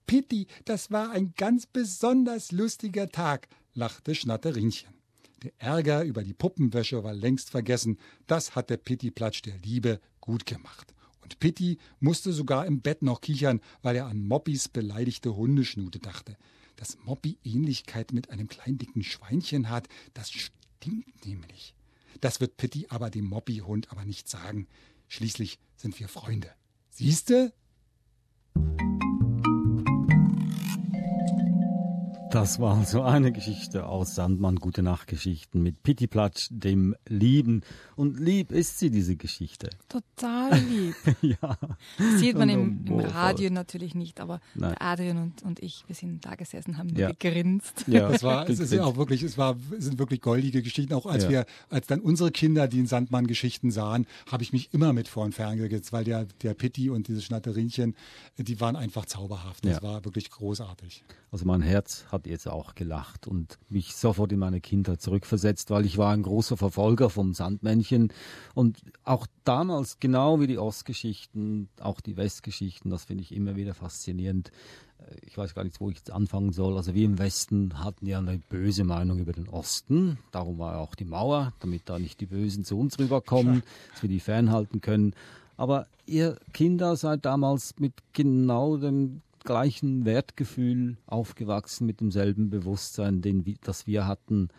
Pitti, 0.05 0.47
das 0.63 0.89
war 0.89 1.11
ein 1.11 1.33
ganz 1.35 1.65
besonders 1.65 2.53
lustiger 2.53 3.09
Tag, 3.09 3.49
lachte 3.73 4.15
Schnatterinchen. 4.15 4.96
Der 5.43 5.51
Ärger 5.59 6.03
über 6.03 6.23
die 6.23 6.33
Puppenwäsche 6.33 7.03
war 7.03 7.13
längst 7.13 7.49
vergessen. 7.51 7.99
Das 8.25 8.55
hatte 8.55 8.77
Pitti 8.77 9.11
Platsch 9.11 9.43
der 9.43 9.57
Liebe 9.59 9.99
gut 10.19 10.45
gemacht. 10.45 10.93
Und 11.21 11.39
Pitti 11.39 11.77
musste 11.99 12.33
sogar 12.33 12.65
im 12.65 12.81
Bett 12.81 13.01
noch 13.01 13.21
kichern, 13.21 13.61
weil 13.81 13.95
er 13.95 14.07
an 14.07 14.25
Moppis 14.27 14.67
beleidigte 14.67 15.35
Hundeschnute 15.35 15.99
dachte. 15.99 16.37
Dass 16.75 16.97
Moppi 17.03 17.37
Ähnlichkeit 17.43 18.13
mit 18.13 18.29
einem 18.29 18.47
kleinen 18.47 18.77
dicken 18.77 19.03
Schweinchen 19.03 19.69
hat, 19.69 19.87
das 20.13 20.31
stimmt 20.31 21.25
nämlich. 21.25 21.75
Das 22.21 22.39
wird 22.39 22.57
Pitti 22.57 22.87
aber 22.89 23.09
dem 23.09 23.25
Moppi-Hund 23.25 23.91
aber 23.91 24.05
nicht 24.05 24.29
sagen. 24.29 24.67
Schließlich 25.07 25.59
sind 25.75 25.99
wir 25.99 26.07
Freunde. 26.07 26.49
Siehste? 26.89 27.53
Das 32.31 32.59
war 32.59 32.83
so 32.83 33.03
eine 33.03 33.31
Geschichte 33.31 33.85
aus 33.85 34.15
Sandmann 34.15 34.57
Gute 34.57 34.83
Nacht 34.83 35.07
Geschichten 35.07 35.63
mit 35.63 35.81
Pitti 35.81 36.07
Platsch, 36.07 36.49
dem 36.51 36.93
Lieben. 37.07 37.61
Und 37.95 38.19
lieb 38.19 38.51
ist 38.51 38.79
sie, 38.79 38.91
diese 38.91 39.15
Geschichte. 39.15 39.69
Total 39.87 40.59
lieb. 40.59 40.95
ja. 41.21 41.57
Sieht 42.17 42.37
man 42.37 42.49
im, 42.49 42.85
im 42.85 42.99
Radio 42.99 43.49
natürlich 43.49 43.95
nicht, 43.95 44.19
aber 44.19 44.41
Adrian 44.79 45.17
und, 45.17 45.43
und 45.43 45.59
ich, 45.59 45.85
wir 45.87 45.95
sind 45.95 46.25
da 46.25 46.35
gesessen, 46.35 46.77
haben 46.77 46.87
nur 46.87 46.99
ja. 46.99 47.11
gegrinst. 47.11 47.85
Ja, 47.87 48.09
es 48.09 48.23
war, 48.23 48.47
es 48.49 48.59
ist 48.59 48.73
ja 48.73 48.83
auch 48.83 48.97
wirklich, 48.97 49.23
es 49.23 49.37
war, 49.37 49.55
es 49.77 49.85
sind 49.85 49.97
wirklich 49.97 50.19
goldige 50.19 50.61
Geschichten. 50.61 50.93
Auch 50.93 51.05
als 51.05 51.23
ja. 51.23 51.29
wir, 51.29 51.45
als 51.69 51.87
dann 51.87 52.01
unsere 52.01 52.31
Kinder 52.31 52.67
die 52.67 52.85
Sandmann-Geschichten 52.85 53.71
sahen, 53.71 54.05
habe 54.29 54.43
ich 54.43 54.51
mich 54.51 54.73
immer 54.73 54.91
mit 54.91 55.07
vor 55.07 55.23
und 55.23 55.33
fern 55.33 55.57
gesetzt, 55.57 55.93
weil 55.93 56.03
der, 56.03 56.25
der 56.43 56.53
Pitti 56.53 56.89
und 56.89 57.07
dieses 57.07 57.23
Schnatterinchen, 57.23 57.95
die 58.37 58.59
waren 58.59 58.75
einfach 58.75 59.05
zauberhaft. 59.05 59.63
Das 59.63 59.77
ja. 59.77 59.81
war 59.81 60.03
wirklich 60.03 60.29
großartig. 60.29 61.05
Also 61.31 61.45
mein 61.45 61.61
Herz 61.61 62.05
hat 62.09 62.25
jetzt 62.29 62.47
auch 62.47 62.75
gelacht 62.75 63.27
und 63.27 63.57
mich 63.69 63.95
sofort 63.95 64.31
in 64.31 64.39
meine 64.39 64.61
Kindheit 64.61 65.01
zurückversetzt, 65.01 65.69
weil 65.69 65.85
ich 65.85 65.97
war 65.97 66.13
ein 66.13 66.23
großer 66.23 66.57
Verfolger 66.57 67.09
vom 67.09 67.33
Sandmännchen 67.33 68.13
und 68.53 68.79
auch 69.03 69.27
damals, 69.43 69.99
genau 69.99 70.39
wie 70.39 70.47
die 70.47 70.57
Ostgeschichten, 70.57 71.69
auch 71.79 72.01
die 72.01 72.17
Westgeschichten, 72.17 72.91
das 72.91 73.05
finde 73.05 73.23
ich 73.23 73.33
immer 73.33 73.55
wieder 73.55 73.73
faszinierend. 73.73 74.51
Ich 75.21 75.37
weiß 75.37 75.53
gar 75.53 75.63
nicht, 75.63 75.79
wo 75.79 75.89
ich 75.89 75.97
jetzt 75.97 76.11
anfangen 76.11 76.51
soll. 76.51 76.75
Also 76.75 76.93
wir 76.93 77.05
im 77.05 77.19
Westen 77.19 77.83
hatten 77.83 78.05
ja 78.07 78.17
eine 78.17 78.39
böse 78.39 78.83
Meinung 78.83 79.19
über 79.19 79.31
den 79.31 79.47
Osten. 79.47 80.17
Darum 80.31 80.57
war 80.57 80.73
ja 80.73 80.79
auch 80.79 80.95
die 80.95 81.05
Mauer, 81.05 81.53
damit 81.59 81.83
da 81.85 81.99
nicht 81.99 82.19
die 82.19 82.25
Bösen 82.25 82.65
zu 82.65 82.77
uns 82.79 82.97
rüberkommen, 82.99 83.63
dass 83.93 84.01
wir 84.01 84.09
die 84.09 84.19
fernhalten 84.19 84.81
können. 84.81 85.13
Aber 85.55 85.87
ihr 86.05 86.37
Kinder 86.53 86.95
seid 86.95 87.25
damals 87.25 87.75
mit 87.79 87.93
genau 88.13 88.77
dem 88.77 89.21
gleichen 89.47 90.05
Wertgefühl 90.05 90.97
aufgewachsen, 91.07 91.87
mit 91.87 92.01
demselben 92.01 92.51
Bewusstsein, 92.51 93.21
den, 93.21 93.43
das 93.61 93.87
wir 93.87 94.05
hatten. 94.05 94.49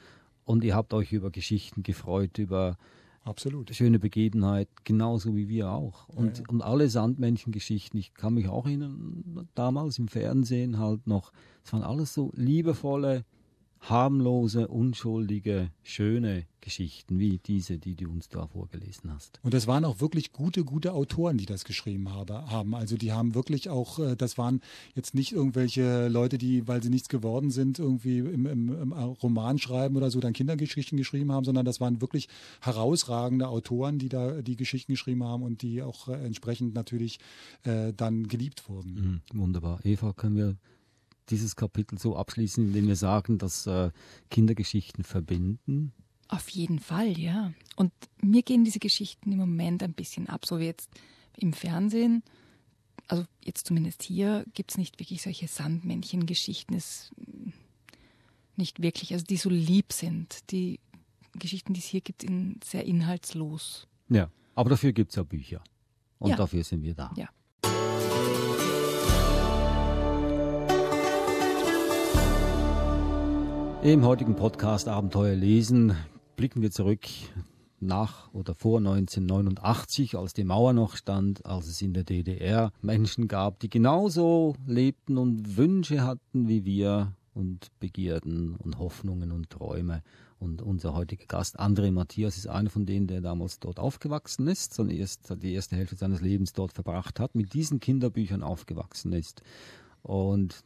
Und 0.44 0.64
ihr 0.64 0.74
habt 0.74 0.94
euch 0.94 1.12
über 1.12 1.30
Geschichten 1.30 1.84
gefreut, 1.84 2.38
über 2.38 2.76
Absolut. 3.22 3.72
schöne 3.74 3.98
Begebenheit, 3.98 4.68
genauso 4.84 5.36
wie 5.36 5.48
wir 5.48 5.70
auch. 5.70 6.08
Und, 6.08 6.38
ja, 6.38 6.44
ja. 6.44 6.48
und 6.48 6.62
alle 6.62 6.88
Sandmännchengeschichten, 6.88 8.00
ich 8.00 8.14
kann 8.14 8.34
mich 8.34 8.48
auch 8.48 8.66
erinnern, 8.66 9.48
damals 9.54 9.98
im 9.98 10.08
Fernsehen 10.08 10.78
halt 10.78 11.06
noch, 11.06 11.32
es 11.62 11.72
waren 11.72 11.82
alles 11.82 12.14
so 12.14 12.32
liebevolle, 12.34 13.24
harmlose, 13.80 14.68
unschuldige, 14.68 15.70
schöne 15.82 16.46
Geschichten 16.60 17.18
wie 17.18 17.38
diese, 17.38 17.78
die 17.78 17.94
du 17.94 18.10
uns 18.10 18.28
da 18.28 18.46
vorgelesen 18.46 19.12
hast. 19.12 19.40
Und 19.42 19.54
das 19.54 19.66
waren 19.66 19.84
auch 19.84 20.00
wirklich 20.00 20.32
gute, 20.32 20.64
gute 20.64 20.92
Autoren, 20.92 21.38
die 21.38 21.46
das 21.46 21.64
geschrieben 21.64 22.10
habe, 22.10 22.50
haben. 22.50 22.74
Also 22.74 22.96
die 22.96 23.12
haben 23.12 23.34
wirklich 23.34 23.70
auch, 23.70 23.98
äh, 23.98 24.16
das 24.16 24.36
waren 24.36 24.60
jetzt 24.94 25.14
nicht 25.14 25.32
irgendwelche 25.32 26.08
Leute, 26.08 26.36
die, 26.36 26.66
weil 26.68 26.82
sie 26.82 26.90
nichts 26.90 27.08
geworden 27.08 27.50
sind, 27.50 27.78
irgendwie 27.78 28.18
im, 28.18 28.46
im, 28.46 28.82
im 28.82 28.92
Roman 28.92 29.58
schreiben 29.58 29.96
oder 29.96 30.10
so, 30.10 30.20
dann 30.20 30.32
Kindergeschichten 30.32 30.98
geschrieben 30.98 31.32
haben, 31.32 31.44
sondern 31.44 31.64
das 31.64 31.80
waren 31.80 32.00
wirklich 32.00 32.28
herausragende 32.60 33.48
Autoren, 33.48 33.98
die 33.98 34.08
da 34.08 34.42
die 34.42 34.56
Geschichten 34.56 34.92
geschrieben 34.92 35.22
haben 35.22 35.42
und 35.42 35.62
die 35.62 35.82
auch 35.82 36.08
äh, 36.08 36.24
entsprechend 36.24 36.74
natürlich 36.74 37.18
äh, 37.62 37.92
dann 37.96 38.28
geliebt 38.28 38.68
wurden. 38.68 39.22
Mhm, 39.32 39.40
wunderbar. 39.40 39.80
Eva, 39.84 40.12
können 40.12 40.36
wir 40.36 40.56
dieses 41.30 41.56
Kapitel 41.56 41.98
so 41.98 42.16
abschließen, 42.16 42.68
indem 42.68 42.88
wir 42.88 42.96
sagen, 42.96 43.38
dass 43.38 43.66
äh, 43.66 43.90
Kindergeschichten 44.30 45.04
verbinden? 45.04 45.92
Auf 46.28 46.48
jeden 46.50 46.78
Fall, 46.78 47.18
ja. 47.18 47.52
Und 47.76 47.92
mir 48.20 48.42
gehen 48.42 48.64
diese 48.64 48.78
Geschichten 48.78 49.32
im 49.32 49.38
Moment 49.38 49.82
ein 49.82 49.94
bisschen 49.94 50.28
ab, 50.28 50.44
so 50.46 50.58
wie 50.58 50.66
jetzt 50.66 50.90
im 51.36 51.52
Fernsehen. 51.52 52.22
Also 53.06 53.24
jetzt 53.42 53.66
zumindest 53.66 54.02
hier 54.02 54.44
gibt 54.52 54.72
es 54.72 54.78
nicht 54.78 55.00
wirklich 55.00 55.22
solche 55.22 55.48
Sandmännchen-Geschichten. 55.48 56.74
Es 56.74 57.10
nicht 58.56 58.82
wirklich, 58.82 59.12
also 59.14 59.24
die 59.24 59.36
so 59.38 59.48
lieb 59.48 59.92
sind. 59.92 60.50
Die 60.50 60.80
Geschichten, 61.34 61.72
die 61.72 61.80
es 61.80 61.86
hier 61.86 62.02
gibt, 62.02 62.22
sind 62.22 62.62
sehr 62.64 62.84
inhaltslos. 62.84 63.86
Ja, 64.10 64.30
aber 64.54 64.70
dafür 64.70 64.92
gibt 64.92 65.12
es 65.12 65.16
ja 65.16 65.22
Bücher. 65.22 65.62
Und 66.18 66.30
ja. 66.30 66.36
dafür 66.36 66.64
sind 66.64 66.82
wir 66.82 66.94
da. 66.94 67.12
Ja. 67.16 67.28
Im 73.84 74.04
heutigen 74.04 74.34
Podcast 74.34 74.88
Abenteuer 74.88 75.36
lesen 75.36 75.94
blicken 76.34 76.62
wir 76.62 76.72
zurück 76.72 77.06
nach 77.78 78.32
oder 78.34 78.56
vor 78.56 78.78
1989, 78.78 80.16
als 80.16 80.34
die 80.34 80.42
Mauer 80.42 80.72
noch 80.72 80.96
stand, 80.96 81.46
als 81.46 81.68
es 81.68 81.80
in 81.80 81.94
der 81.94 82.02
DDR 82.02 82.72
Menschen 82.82 83.28
gab, 83.28 83.60
die 83.60 83.70
genauso 83.70 84.56
lebten 84.66 85.16
und 85.16 85.56
Wünsche 85.56 86.02
hatten 86.02 86.48
wie 86.48 86.64
wir 86.64 87.12
und 87.34 87.68
Begierden 87.78 88.56
und 88.56 88.80
Hoffnungen 88.80 89.30
und 89.30 89.48
Träume. 89.48 90.02
Und 90.40 90.60
unser 90.60 90.94
heutiger 90.94 91.26
Gast, 91.26 91.60
André 91.60 91.92
Matthias, 91.92 92.36
ist 92.36 92.48
einer 92.48 92.70
von 92.70 92.84
denen, 92.84 93.06
der 93.06 93.20
damals 93.20 93.60
dort 93.60 93.78
aufgewachsen 93.78 94.48
ist, 94.48 94.74
sondern 94.74 94.96
erst 94.96 95.32
die 95.40 95.54
erste 95.54 95.76
Hälfte 95.76 95.94
seines 95.94 96.20
Lebens 96.20 96.52
dort 96.52 96.72
verbracht 96.72 97.20
hat, 97.20 97.36
mit 97.36 97.54
diesen 97.54 97.78
Kinderbüchern 97.78 98.42
aufgewachsen 98.42 99.12
ist. 99.12 99.40
Und 100.02 100.64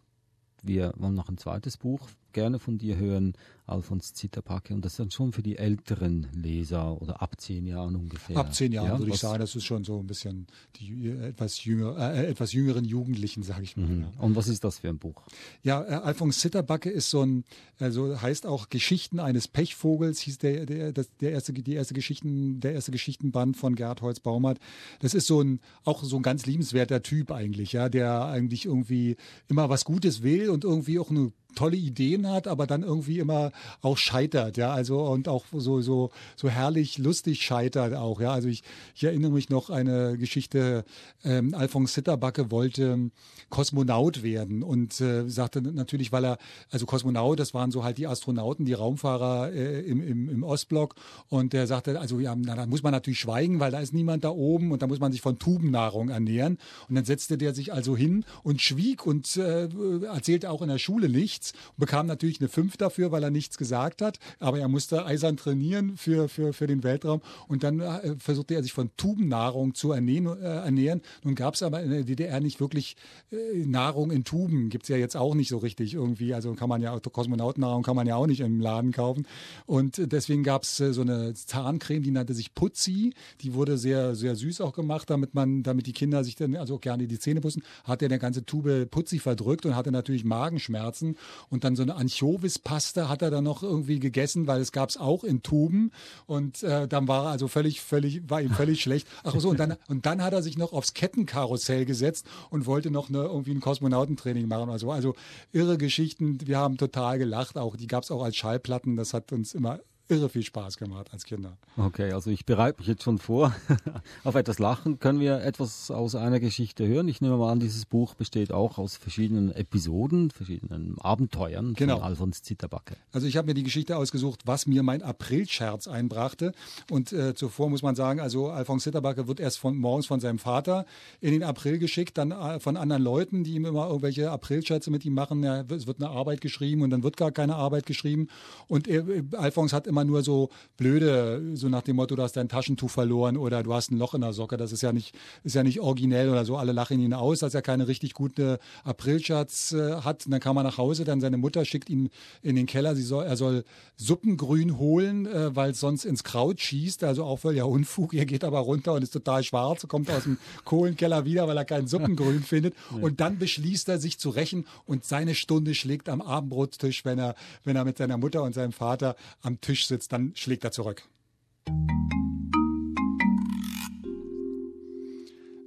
wir 0.63 0.95
wollen 0.97 1.15
noch 1.15 1.29
ein 1.29 1.37
zweites 1.37 1.77
Buch 1.77 2.09
gerne 2.33 2.59
von 2.59 2.79
dir 2.79 2.97
hören, 2.97 3.35
Alfons 3.67 4.13
Zitterpacke. 4.15 4.75
Und 4.75 4.85
das 4.85 4.93
ist 4.93 4.99
dann 4.99 5.11
schon 5.11 5.33
für 5.33 5.43
die 5.43 5.57
älteren 5.57 6.27
Leser 6.35 7.01
oder 7.01 7.23
ab 7.23 7.41
zehn 7.41 7.67
Jahren 7.67 7.95
ungefähr. 7.95 8.37
Ab 8.37 8.55
zehn 8.55 8.73
Jahren 8.73 8.89
ja, 8.89 8.99
würde 8.99 9.13
ich 9.13 9.19
sagen, 9.19 9.39
das 9.39 9.55
ist 9.55 9.65
schon 9.65 9.85
so 9.85 10.01
ein 10.01 10.07
bisschen 10.07 10.47
die 10.77 11.11
etwas, 11.11 11.65
jünger, 11.65 11.97
äh, 11.97 12.27
etwas 12.27 12.53
jüngeren 12.53 12.85
Jugendlichen, 12.85 13.43
sage 13.43 13.63
ich 13.63 13.77
mal. 13.77 13.87
Mhm. 13.87 14.01
Ja. 14.03 14.13
Und 14.19 14.37
was 14.37 14.49
ist 14.49 14.65
das 14.65 14.79
für 14.79 14.89
ein 14.89 14.99
Buch? 14.99 15.23
Ja, 15.63 15.83
äh, 15.83 15.95
Alfons 15.95 16.41
Zitterbacke 16.41 16.91
ist 16.91 17.11
so 17.11 17.23
ein, 17.23 17.45
also 17.79 18.21
heißt 18.21 18.47
auch 18.47 18.69
Geschichten 18.69 19.21
eines 19.21 19.47
Pechvogels, 19.49 20.21
hieß 20.21 20.39
der, 20.39 20.67
der, 20.67 20.93
das, 20.93 21.15
der 21.19 21.33
erste, 21.33 21.53
die 21.53 21.75
erste 21.75 21.95
Geschichten, 21.95 22.61
der 22.61 22.75
erste 22.75 22.91
Geschichtenband 22.91 23.57
von 23.57 23.77
Gerd 23.77 24.03
Holz 24.03 24.21
Baumert. 24.21 24.59
Das 25.01 25.15
ist 25.15 25.27
so 25.27 25.41
ein, 25.41 25.61
auch 25.85 26.03
so 26.03 26.17
ein 26.17 26.23
ganz 26.23 26.47
liebenswerter 26.47 27.03
Typ 27.03 27.31
eigentlich, 27.31 27.73
ja, 27.73 27.89
der 27.89 28.25
eigentlich 28.27 28.67
irgendwie 28.67 29.17
immer 29.49 29.69
was 29.69 29.85
Gutes 29.85 30.23
will 30.23 30.51
und 30.51 30.65
irgendwie 30.65 30.99
auch 30.99 31.11
eine 31.11 31.33
tolle 31.55 31.77
Ideen 31.77 32.29
hat, 32.29 32.47
aber 32.47 32.67
dann 32.67 32.83
irgendwie 32.83 33.19
immer 33.19 33.53
auch 33.81 33.99
scheitert, 33.99 34.57
ja, 34.57 34.73
also 34.73 35.03
und 35.03 35.29
auch 35.29 35.45
so 35.53 35.81
so 35.81 36.11
so 36.37 36.49
herrlich 36.49 36.99
lustig 36.99 37.43
scheitert 37.43 37.95
auch, 37.95 38.21
ja. 38.21 38.33
Also 38.33 38.49
ich, 38.49 38.63
ich 38.95 39.05
erinnere 39.05 39.33
mich 39.33 39.49
noch 39.51 39.71
eine 39.71 40.17
Geschichte, 40.19 40.85
ähm, 41.25 41.55
Alphonse 41.55 41.95
Sitterbacke 41.95 42.51
wollte 42.51 43.11
Kosmonaut 43.51 44.23
werden 44.23 44.63
und 44.63 45.01
äh, 45.01 45.29
sagte 45.29 45.63
natürlich, 45.63 46.13
weil 46.13 46.25
er 46.25 46.39
also 46.71 46.87
Kosmonaut, 46.87 47.39
das 47.39 47.55
waren 47.55 47.71
so 47.71 47.85
halt 47.85 47.99
die 47.99 48.07
Astronauten, 48.07 48.65
die 48.65 48.73
Raumfahrer 48.73 49.53
äh, 49.53 49.81
im, 49.81 50.01
im, 50.07 50.29
im 50.29 50.43
Ostblock 50.43 50.95
und 51.29 51.53
der 51.53 51.67
sagte, 51.67 52.01
also 52.01 52.19
ja, 52.19 52.35
na, 52.35 52.55
da 52.55 52.67
muss 52.67 52.83
man 52.83 52.93
natürlich 52.93 53.21
schweigen, 53.21 53.61
weil 53.61 53.71
da 53.71 53.81
ist 53.81 53.93
niemand 53.93 54.25
da 54.25 54.31
oben 54.31 54.73
und 54.73 54.83
da 54.83 54.87
muss 54.87 55.01
man 55.01 55.13
sich 55.13 55.21
von 55.21 55.39
Tubennahrung 55.39 56.09
ernähren 56.09 56.59
und 56.89 56.95
dann 56.95 57.05
setzte 57.05 57.37
der 57.39 57.55
sich 57.55 57.73
also 57.73 57.97
hin 57.97 58.25
und 58.43 58.63
schwieg 58.63 59.07
und 59.07 59.37
äh, 59.37 59.69
erzählte 60.05 60.51
auch 60.51 60.63
in 60.63 60.69
der 60.69 60.79
Schule 60.79 61.09
nichts 61.09 61.42
nichts 61.43 61.53
und 61.53 61.79
bekam 61.79 62.07
natürlich 62.07 62.41
eine 62.41 62.49
5 62.49 62.77
dafür, 62.77 63.13
weil 63.13 63.23
er 63.23 63.31
nichts 63.31 63.59
gesagt 63.59 64.03
hat. 64.03 64.19
Aber 64.39 64.59
er 64.59 64.69
musste 64.69 65.05
eisern 65.05 65.37
trainieren 65.37 65.97
für, 65.97 66.29
für, 66.29 66.53
für 66.53 66.67
den 66.67 66.83
Weltraum. 66.83 67.21
Und 67.49 67.63
dann 67.63 67.81
äh, 67.81 68.17
versuchte 68.19 68.55
er 68.55 68.63
sich 68.63 68.73
von 68.73 68.91
Tubennahrung 68.97 69.75
zu 69.75 69.93
ernähren. 69.93 70.13
Äh, 70.13 70.65
ernähren. 70.65 71.01
Nun 71.25 71.35
gab 71.35 71.55
es 71.55 71.63
aber 71.63 71.83
in 71.83 71.91
der 71.91 72.05
DDR 72.05 72.41
nicht 72.41 72.61
wirklich 72.61 72.97
äh, 73.31 73.65
Nahrung 73.65 74.11
in 74.11 74.25
Tuben. 74.25 74.69
Gibt 74.69 74.85
es 74.85 74.89
ja 74.89 74.97
jetzt 74.97 75.17
auch 75.17 75.35
nicht 75.35 75.49
so 75.49 75.59
richtig 75.59 75.95
irgendwie. 75.95 76.35
Also 76.35 76.55
kann 76.55 76.69
man 76.69 76.83
ja, 76.83 76.99
Kosmonautennahrung 76.99 77.83
kann 77.83 77.97
man 77.97 78.07
ja 78.07 78.17
auch 78.17 78.27
nicht 78.27 78.41
im 78.41 78.61
Laden 78.61 78.93
kaufen. 78.93 79.27
Und 79.67 80.13
deswegen 80.13 80.43
gab 80.43 80.63
es 80.63 80.79
äh, 80.81 80.93
so 80.93 81.01
eine 81.01 81.35
Zahncreme, 81.35 82.03
die 82.03 82.11
nannte 82.11 82.35
sich 82.35 82.55
Putzi. 82.55 83.15
Die 83.41 83.55
wurde 83.55 83.79
sehr, 83.79 84.15
sehr 84.15 84.37
süß 84.37 84.61
auch 84.61 84.75
gemacht, 84.75 85.11
damit 85.11 85.35
man, 85.35 85.63
damit 85.63 85.87
die 85.87 85.93
Kinder 85.93 86.25
sich 86.25 86.37
dann 86.37 86.55
also 86.57 86.79
gerne 86.79 87.07
die 87.07 87.19
Zähne 87.19 87.41
putzen. 87.41 87.63
Hat 87.85 88.03
er 88.03 88.09
eine 88.09 88.19
ganze 88.19 88.45
Tube 88.45 88.87
Putzi 88.91 89.19
verdrückt 89.19 89.67
und 89.67 89.75
hatte 89.75 89.91
natürlich 89.91 90.25
Magenschmerzen 90.25 91.17
und 91.51 91.65
dann 91.65 91.77
so 91.77 91.83
eine 91.83 91.95
Anchovispasta 91.97 93.09
hat 93.09 93.23
er 93.23 93.31
dann 93.31 93.45
noch 93.45 93.63
irgendwie 93.63 93.99
gegessen, 93.99 94.47
weil 94.47 94.61
es 94.61 94.73
gab 94.73 94.89
es 94.89 94.97
auch 94.97 95.25
in 95.25 95.43
Tuben. 95.43 95.91
Und 96.27 96.63
äh, 96.63 96.89
dann 96.89 97.09
war 97.09 97.27
er 97.27 97.31
also 97.31 97.49
völlig, 97.49 97.81
völlig, 97.81 98.29
war 98.29 98.41
ihm 98.41 98.51
völlig 98.51 98.81
schlecht. 98.83 99.07
Ach 99.25 99.39
so, 99.39 99.51
und 99.51 99.61
dann, 99.61 99.77
und 99.89 100.07
dann 100.07 100.23
hat 100.23 100.33
er 100.33 100.43
sich 100.43 100.59
noch 100.59 100.73
aufs 100.73 100.95
Kettenkarussell 100.95 101.85
gesetzt 101.85 102.27
und 102.51 102.67
wollte 102.67 102.91
noch 102.91 103.09
eine, 103.09 103.23
irgendwie 103.23 103.53
ein 103.53 103.61
Kosmonautentraining 103.61 104.49
machen. 104.49 104.71
Also, 104.71 104.91
also 104.91 105.15
irre 105.53 105.79
Geschichten. 105.79 106.39
Wir 106.47 106.59
haben 106.59 106.77
total 106.77 107.19
gelacht. 107.19 107.57
Auch 107.57 107.77
die 107.77 107.87
gab 107.87 108.05
es 108.05 108.11
auch 108.11 108.23
als 108.23 108.37
Schallplatten. 108.37 108.97
Das 108.97 109.15
hat 109.15 109.33
uns 109.33 109.55
immer 109.55 109.81
irre 110.09 110.29
viel 110.29 110.43
Spaß 110.43 110.77
gemacht 110.77 111.09
als 111.13 111.25
Kinder. 111.25 111.57
Okay, 111.77 112.13
also 112.13 112.31
ich 112.31 112.45
bereite 112.45 112.79
mich 112.79 112.89
jetzt 112.89 113.03
schon 113.03 113.19
vor 113.19 113.55
auf 114.25 114.35
etwas 114.35 114.59
Lachen. 114.59 114.99
Können 114.99 115.21
wir 115.21 115.43
etwas 115.43 115.91
aus 115.91 116.15
einer 116.15 116.41
Geschichte 116.41 116.87
hören? 116.87 117.09
Ich 117.09 117.21
nehme 117.21 117.37
mal 117.37 117.51
an, 117.51 117.61
dieses 117.61 117.87
Buch 117.87 118.15
besteht 118.15 118.53
auch 118.53 118.79
aus 118.79 118.97
verschiedenen 118.97 119.53
Episoden, 119.53 120.31
verschiedenen 120.31 120.99
Abenteuern 121.01 121.75
genau. 121.75 121.97
von 121.97 122.05
Alfons 122.05 122.43
Zitterbacke. 122.43 122.97
Also 123.13 123.27
ich 123.27 123.37
habe 123.37 123.47
mir 123.47 123.55
die 123.55 123.63
Geschichte 123.63 123.97
ausgesucht, 123.97 124.41
was 124.45 124.67
mir 124.67 124.83
mein 124.83 125.03
Aprilscherz 125.03 125.89
einbrachte. 125.89 126.53
Und 126.91 127.13
äh, 127.13 127.35
zuvor 127.35 127.71
muss 127.71 127.83
man 127.83 127.95
sagen, 127.95 128.21
also 128.21 128.51
Alfons 128.51 128.83
Zitterbacke 128.83 129.29
wird 129.29 129.41
erst 129.41 129.59
von 129.59 129.77
morgens 129.77 130.07
von 130.07 130.21
seinem 130.21 130.39
Vater 130.39 130.85
in 131.21 131.33
den 131.33 131.43
April 131.43 131.79
geschickt, 131.79 132.19
dann 132.19 132.33
äh, 132.33 132.61
von 132.61 132.77
anderen 132.77 133.03
Leuten, 133.03 133.45
die 133.45 133.55
ihm 133.55 133.65
immer 133.65 133.87
irgendwelche 133.87 134.31
Aprilscherze 134.31 134.91
mit 134.91 135.05
ihm 135.05 135.15
machen. 135.15 135.43
Ja, 135.43 135.63
es 135.63 135.87
wird 135.87 136.03
eine 136.03 136.11
Arbeit 136.11 136.41
geschrieben 136.41 136.83
und 136.83 136.91
dann 136.91 137.03
wird 137.03 137.17
gar 137.17 137.33
keine 137.33 137.57
Arbeit 137.57 137.87
geschrieben. 137.87 138.29
Und 138.69 138.89
äh, 138.89 139.23
Alfons 139.37 139.73
hat 139.73 139.87
immer 139.93 140.05
nur 140.05 140.23
so 140.23 140.49
blöde, 140.77 141.43
so 141.55 141.69
nach 141.69 141.83
dem 141.83 141.97
Motto, 141.97 142.17
du 142.17 142.23
hast 142.23 142.37
dein 142.37 142.49
Taschentuch 142.49 142.91
verloren 142.91 143.37
oder 143.37 143.63
du 143.63 143.73
hast 143.75 143.93
ein 143.93 143.99
Loch 143.99 144.15
in 144.15 144.23
der 144.23 144.33
Socke. 144.33 144.57
Das 144.57 144.73
ist 144.73 144.83
ja 144.83 144.93
nicht, 144.93 145.15
ist 145.45 145.55
ja 145.55 145.63
nicht 145.63 145.81
originell 145.81 146.31
oder 146.31 146.45
so. 146.45 146.57
Alle 146.57 146.73
lachen 146.73 146.99
ihn 146.99 147.15
aus, 147.15 147.41
dass 147.41 147.55
er 147.55 147.63
keine 147.63 147.87
richtig 147.89 148.15
gute 148.15 148.59
Aprilschatz 148.83 149.73
äh, 149.73 149.97
hat. 150.01 150.25
Und 150.25 150.33
dann 150.33 150.41
kam 150.41 150.57
er 150.57 150.63
nach 150.63 150.79
Hause, 150.79 151.05
dann 151.05 151.21
seine 151.21 151.37
Mutter 151.37 151.65
schickt 151.65 151.91
ihn 151.91 152.11
in 152.43 152.57
den 152.57 152.67
Keller. 152.67 152.97
Sie 152.97 153.03
soll, 153.03 153.25
er 153.25 153.37
soll 153.37 153.65
Suppengrün 153.97 154.79
holen, 154.79 155.27
äh, 155.27 155.55
weil 155.55 155.73
es 155.73 155.81
sonst 155.81 156.05
ins 156.05 156.25
Kraut 156.25 156.59
schießt. 156.59 157.05
Also 157.05 157.25
auch 157.25 157.39
völlig 157.39 157.59
ja 157.59 157.65
Unfug. 157.65 158.15
Er 158.15 158.27
geht 158.27 158.45
aber 158.45 158.61
runter 158.61 158.95
und 158.95 159.03
ist 159.03 159.13
total 159.13 159.45
schwarz, 159.45 159.87
kommt 159.87 160.11
aus 160.11 160.25
dem 160.25 160.39
Kohlenkeller 160.65 161.27
wieder, 161.27 161.47
weil 161.47 161.57
er 161.57 161.67
kein 161.67 161.87
Suppengrün 161.87 162.43
findet. 162.43 162.75
Und 162.91 163.21
dann 163.21 163.39
beschließt 163.39 163.89
er, 163.91 163.99
sich 163.99 164.19
zu 164.19 164.31
rächen 164.31 164.67
und 164.87 165.05
seine 165.05 165.35
Stunde 165.35 165.75
schlägt 165.75 166.09
am 166.09 166.23
Abendbrottisch, 166.23 167.05
wenn 167.05 167.19
er, 167.19 167.35
wenn 167.65 167.77
er 167.77 167.85
mit 167.85 167.99
seiner 167.99 168.17
Mutter 168.17 168.43
und 168.43 168.55
seinem 168.55 168.73
Vater 168.73 169.17
am 169.43 169.61
Tisch 169.61 169.82
sitzt, 169.87 170.13
dann 170.13 170.35
schlägt 170.37 170.65
er 170.65 170.73
zurück. 170.73 171.09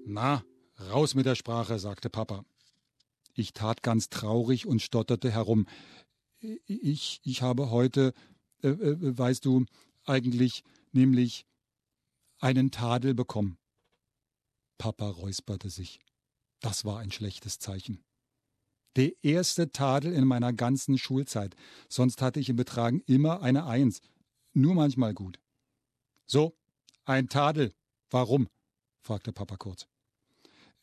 Na, 0.06 0.43
raus 0.91 1.15
mit 1.15 1.25
der 1.25 1.36
Sprache, 1.36 1.80
sagte 1.80 2.10
Papa. 2.10 2.45
Ich 3.34 3.54
tat 3.54 3.84
ganz 3.84 4.10
traurig 4.10 4.65
und 4.65 4.82
stotterte 4.82 5.32
herum. 5.32 5.67
Ich, 6.39 7.19
ich 7.23 7.41
habe 7.41 7.69
heute, 7.69 8.13
äh, 8.62 8.69
äh, 8.69 9.17
weißt 9.17 9.43
du, 9.43 9.65
eigentlich 10.06 10.63
nämlich 10.91 11.45
einen 12.39 12.71
Tadel 12.71 13.13
bekommen. 13.13 13.58
Papa 14.78 15.10
räusperte 15.10 15.69
sich. 15.69 15.99
Das 16.60 16.86
war 16.86 16.99
ein 16.99 17.12
schlechtes 17.12 17.60
Zeichen. 17.60 18.04
Der 18.95 19.12
erste 19.23 19.71
Tadel 19.71 20.13
in 20.13 20.25
meiner 20.25 20.53
ganzen 20.53 20.97
Schulzeit. 20.97 21.55
Sonst 21.89 22.21
hatte 22.21 22.39
ich 22.39 22.49
im 22.49 22.55
Betragen 22.55 23.01
immer 23.05 23.41
eine 23.41 23.65
Eins. 23.65 23.99
Nur 24.53 24.73
manchmal 24.73 25.13
gut. 25.13 25.39
So, 26.25 26.55
ein 27.03 27.27
Tadel. 27.27 27.73
Warum? 28.10 28.47
fragte 29.01 29.34
Papa 29.34 29.58
kurz. 29.58 29.88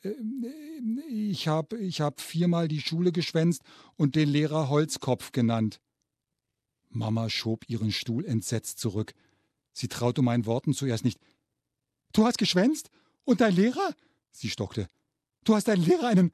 Ähm, 0.03 1.01
ich 1.09 1.48
habe 1.48 1.79
ich 1.79 2.01
hab 2.01 2.20
viermal 2.20 2.68
die 2.68 2.81
Schule 2.81 3.12
geschwänzt 3.12 3.62
und 3.96 4.14
den 4.14 4.29
Lehrer 4.29 4.68
Holzkopf 4.68 5.33
genannt. 5.33 5.81
Mama 6.90 7.31
schob 7.31 7.68
ihren 7.68 7.92
Stuhl 7.92 8.25
entsetzt 8.25 8.79
zurück. 8.79 9.14
Sie 9.72 9.88
traute 9.88 10.22
meinen 10.22 10.46
Worten 10.46 10.75
zuerst 10.75 11.05
nicht. 11.05 11.18
Du 12.12 12.27
hast 12.27 12.38
geschwänzt? 12.38 12.90
Und 13.25 13.40
dein 13.40 13.55
Lehrer? 13.55 13.94
Sie 14.33 14.51
stockte. 14.51 14.88
Du 15.44 15.55
hast 15.55 15.68
deinen 15.68 15.85
Lehrer 15.85 16.09
einen 16.09 16.33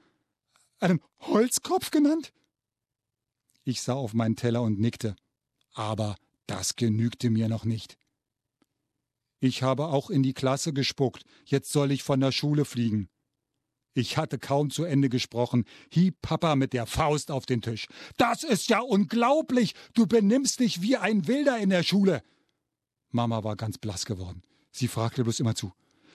einen 0.81 1.01
Holzkopf 1.21 1.91
genannt? 1.91 2.33
Ich 3.65 3.83
sah 3.83 3.95
auf 3.95 4.15
meinen 4.15 4.37
Teller 4.37 4.63
und 4.63 4.79
nickte. 4.79 5.17
Aber 5.75 6.17
das 6.47 6.77
genügte 6.77 7.31
mir 7.31 7.49
noch 7.49 7.65
nicht. 7.65 7.99
Ich 9.41 9.63
habe 9.63 9.87
auch 9.87 10.11
in 10.11 10.23
die 10.23 10.35
Klasse 10.35 10.73
gespuckt. 10.73 11.25
Jetzt 11.45 11.71
soll 11.71 11.93
ich 11.93 12.03
von 12.03 12.21
der 12.21 12.33
Schule 12.33 12.65
fliegen. 12.65 13.09
Ich 13.95 14.17
hatte 14.17 14.39
kaum 14.39 14.71
zu 14.71 14.85
Ende 14.85 15.09
gesprochen, 15.09 15.65
hieb 15.91 16.21
Papa 16.23 16.57
mit 16.57 16.73
der 16.73 16.87
Faust 16.87 17.31
auf 17.31 17.47
den 17.47 17.63
Tisch. 17.63 17.87
Das 18.17 18.45
ist 18.45 18.69
ja 18.69 18.81
unglaublich! 18.81 19.75
Du 19.95 20.07
benimmst 20.07 20.61
dich 20.61 20.83
wie 20.83 20.97
ein 20.97 21.27
Wilder 21.27 21.59
in 21.59 21.71
der 21.71 21.83
Schule! 21.83 22.23
Mama 23.11 23.43
war 23.43 23.57
ganz 23.57 23.79
blass 23.79 24.07
geworden. 24.07 24.43
Sie 24.71 24.89
fragte 24.89 25.25
bloß 25.25 25.41
immer 25.41 25.55
zu. 25.55 25.73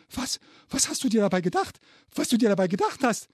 Was, 0.09 0.39
was 0.69 0.89
hast 0.89 1.03
du 1.03 1.09
dir 1.09 1.21
dabei 1.21 1.41
gedacht? 1.41 1.79
Was 2.15 2.29
du 2.29 2.37
dir 2.37 2.49
dabei 2.49 2.67
gedacht 2.67 3.03
hast? 3.03 3.27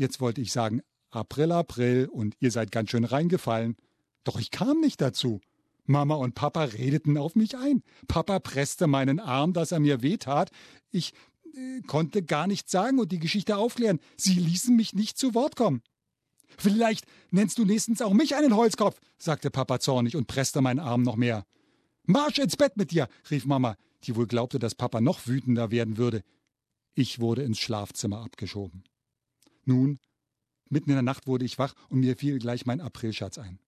Jetzt 0.00 0.18
wollte 0.18 0.40
ich 0.40 0.50
sagen, 0.50 0.80
April, 1.10 1.52
April 1.52 2.08
und 2.10 2.34
ihr 2.40 2.50
seid 2.50 2.72
ganz 2.72 2.88
schön 2.88 3.04
reingefallen. 3.04 3.76
Doch 4.24 4.40
ich 4.40 4.50
kam 4.50 4.80
nicht 4.80 5.02
dazu. 5.02 5.42
Mama 5.84 6.14
und 6.14 6.34
Papa 6.34 6.64
redeten 6.64 7.18
auf 7.18 7.34
mich 7.34 7.58
ein. 7.58 7.82
Papa 8.08 8.38
presste 8.38 8.86
meinen 8.86 9.20
Arm, 9.20 9.52
dass 9.52 9.72
er 9.72 9.78
mir 9.80 10.00
wehtat. 10.00 10.52
Ich 10.90 11.12
äh, 11.54 11.82
konnte 11.82 12.22
gar 12.22 12.46
nichts 12.46 12.72
sagen 12.72 12.98
und 12.98 13.12
die 13.12 13.18
Geschichte 13.18 13.58
aufklären. 13.58 14.00
Sie 14.16 14.32
ließen 14.32 14.74
mich 14.74 14.94
nicht 14.94 15.18
zu 15.18 15.34
Wort 15.34 15.54
kommen. 15.54 15.82
Vielleicht 16.56 17.04
nennst 17.30 17.58
du 17.58 17.66
nächstens 17.66 18.00
auch 18.00 18.14
mich 18.14 18.34
einen 18.34 18.56
Holzkopf, 18.56 19.02
sagte 19.18 19.50
Papa 19.50 19.80
zornig 19.80 20.16
und 20.16 20.28
presste 20.28 20.62
meinen 20.62 20.80
Arm 20.80 21.02
noch 21.02 21.16
mehr. 21.16 21.44
Marsch 22.04 22.38
ins 22.38 22.56
Bett 22.56 22.78
mit 22.78 22.90
dir, 22.90 23.06
rief 23.30 23.44
Mama, 23.44 23.76
die 24.04 24.16
wohl 24.16 24.26
glaubte, 24.26 24.58
dass 24.58 24.74
Papa 24.74 25.02
noch 25.02 25.26
wütender 25.26 25.70
werden 25.70 25.98
würde. 25.98 26.22
Ich 26.94 27.20
wurde 27.20 27.42
ins 27.42 27.58
Schlafzimmer 27.58 28.22
abgeschoben. 28.22 28.82
Nun, 29.70 30.00
mitten 30.68 30.90
in 30.90 30.96
der 30.96 31.02
Nacht 31.02 31.28
wurde 31.28 31.44
ich 31.44 31.56
wach 31.56 31.74
und 31.90 32.00
mir 32.00 32.16
fiel 32.16 32.40
gleich 32.40 32.66
mein 32.66 32.80
Aprilschatz 32.80 33.38
ein. 33.38 33.60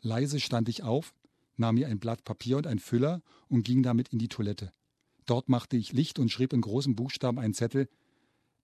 Leise 0.00 0.40
stand 0.40 0.68
ich 0.68 0.82
auf, 0.82 1.14
nahm 1.54 1.76
mir 1.76 1.86
ein 1.86 2.00
Blatt 2.00 2.24
Papier 2.24 2.56
und 2.56 2.66
ein 2.66 2.80
Füller 2.80 3.22
und 3.48 3.62
ging 3.62 3.84
damit 3.84 4.08
in 4.08 4.18
die 4.18 4.26
Toilette. 4.26 4.72
Dort 5.24 5.48
machte 5.48 5.76
ich 5.76 5.92
Licht 5.92 6.18
und 6.18 6.30
schrieb 6.30 6.52
in 6.52 6.60
großen 6.60 6.96
Buchstaben 6.96 7.38
einen 7.38 7.54
Zettel 7.54 7.88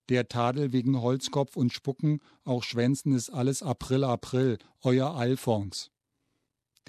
Der 0.09 0.27
Tadel 0.27 0.73
wegen 0.73 0.99
Holzkopf 0.99 1.55
und 1.55 1.71
Spucken, 1.71 2.19
auch 2.43 2.63
Schwänzen 2.63 3.13
ist 3.13 3.29
alles 3.29 3.63
April, 3.63 4.03
April, 4.03 4.57
euer 4.81 5.15
Alphons. 5.15 5.91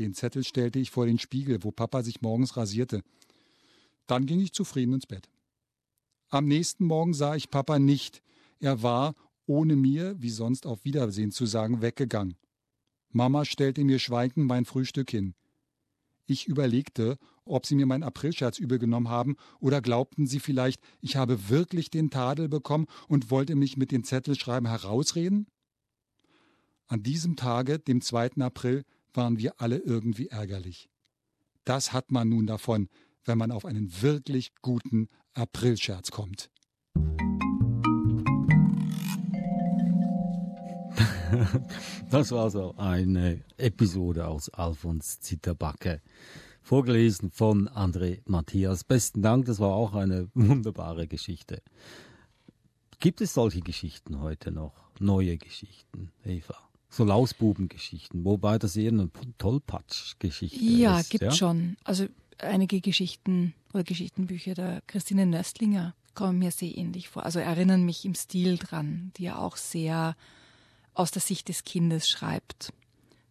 Den 0.01 0.15
Zettel 0.15 0.43
stellte 0.43 0.81
ich 0.81 0.91
vor 0.91 1.07
den 1.07 1.21
Spiegel, 1.21 1.63
wo 1.63 1.71
Papa 1.71 2.03
sich 2.03 2.23
morgens 2.23 2.57
rasierte. 2.57 3.03
Dann 4.09 4.27
ging 4.27 4.41
ich 4.41 4.53
zufrieden 4.53 4.95
ins 4.95 5.07
Bett. 5.07 5.31
Am 6.29 6.47
nächsten 6.47 6.87
Morgen 6.87 7.15
sah 7.15 7.37
ich 7.37 7.51
Papa 7.51 7.79
nicht. 7.79 8.21
Er 8.59 8.83
war, 8.83 9.15
ohne 9.47 9.77
mir, 9.77 10.15
wie 10.21 10.31
sonst 10.31 10.67
auf 10.67 10.85
Wiedersehen 10.85 11.31
zu 11.31 11.47
sagen, 11.47 11.83
weggegangen. 11.83 12.37
Mama 13.11 13.45
stellte 13.45 13.85
mir 13.85 13.99
schweigend 13.99 14.47
mein 14.47 14.65
Frühstück 14.65 15.11
hin. 15.11 15.35
Ich 16.27 16.47
überlegte, 16.47 17.19
ob 17.45 17.67
sie 17.67 17.75
mir 17.75 17.87
meinen 17.87 18.03
Aprilscherz 18.03 18.59
übelgenommen 18.59 19.11
haben 19.11 19.37
oder 19.61 19.83
glaubten 19.83 20.27
sie 20.27 20.41
vielleicht, 20.41 20.81
ich 21.01 21.17
habe 21.17 21.49
wirklich 21.51 21.91
den 21.91 22.11
Tadel 22.11 22.49
bekommen 22.49 22.87
und 23.09 23.31
wollte 23.31 23.55
mich 23.55 23.77
mit 23.77 23.93
dem 23.93 24.05
Zettelschreiben 24.05 24.69
herausreden? 24.69 25.47
An 26.87 27.03
diesem 27.03 27.37
Tage, 27.37 27.79
dem 27.79 28.01
2. 28.01 28.37
April, 28.41 28.85
waren 29.13 29.39
wir 29.39 29.61
alle 29.61 29.79
irgendwie 29.79 30.29
ärgerlich. 30.29 30.89
Das 31.65 31.93
hat 31.93 32.11
man 32.11 32.29
nun 32.29 32.47
davon, 32.47 32.89
wenn 33.25 33.39
man 33.39 33.53
auf 33.53 33.65
einen 33.65 34.03
wirklich 34.03 34.53
guten 34.61 35.09
Aprilscherz 35.35 36.11
kommt. 36.11 36.51
Das 42.11 42.31
war 42.31 42.51
so 42.51 42.75
eine 42.77 43.43
Episode 43.57 44.27
aus 44.27 44.49
Alfons 44.51 45.21
Zitterbacke. 45.21 46.01
Vorgelesen 46.63 47.31
von 47.31 47.69
André 47.69 48.21
Matthias. 48.25 48.85
Besten 48.85 49.23
Dank, 49.23 49.47
das 49.47 49.61
war 49.61 49.75
auch 49.75 49.95
eine 49.95 50.29
wunderbare 50.35 51.07
Geschichte. 51.07 51.63
Gibt 53.01 53.21
es 53.21 53.35
solche 53.35 53.61
Geschichten 53.61 54.21
heute 54.21 54.51
noch? 54.51 54.73
Neue 54.99 55.37
Geschichten, 55.37 56.11
Eva? 56.25 56.57
So 56.89 57.05
Lausbubengeschichten, 57.05 58.25
wobei 58.25 58.59
das 58.59 58.77
eher 58.77 58.93
eine 58.93 59.11
Tollpatsch-Geschichte 59.39 60.65
ja, 60.65 61.01
ist. 61.01 61.11
Gibt 61.11 61.23
ja, 61.23 61.29
gibt 61.29 61.39
schon. 61.39 61.77
Also 61.83 62.07
einige 62.39 62.81
Geschichten 62.81 63.53
oder 63.73 63.83
Geschichtenbücher 63.83 64.55
der 64.55 64.81
Christine 64.87 65.27
Nöstlinger 65.27 65.95
kommen 66.15 66.39
mir 66.39 66.53
sehr 66.53 66.77
ähnlich 66.77 67.09
vor. 67.09 67.25
Also 67.25 67.41
erinnern 67.41 67.85
mich 67.85 68.05
im 68.05 68.15
Stil 68.15 68.57
dran, 68.57 69.13
die 69.17 69.25
ja 69.25 69.39
auch 69.39 69.57
sehr 69.57 70.17
aus 70.95 71.11
der 71.11 71.23
Sicht 71.23 71.49
des 71.49 71.65
Kindes 71.65 72.09
schreibt. 72.09 72.73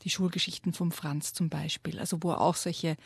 Die 0.04 0.10
Schulgeschichten 0.10 0.74
vom 0.74 0.92
Franz 0.92 1.34
zum 1.34 1.50
Beispiel, 1.50 2.00
also 2.00 2.18
wo 2.22 2.32
er 2.32 2.42
auch 2.42 2.56
solche 2.56 2.98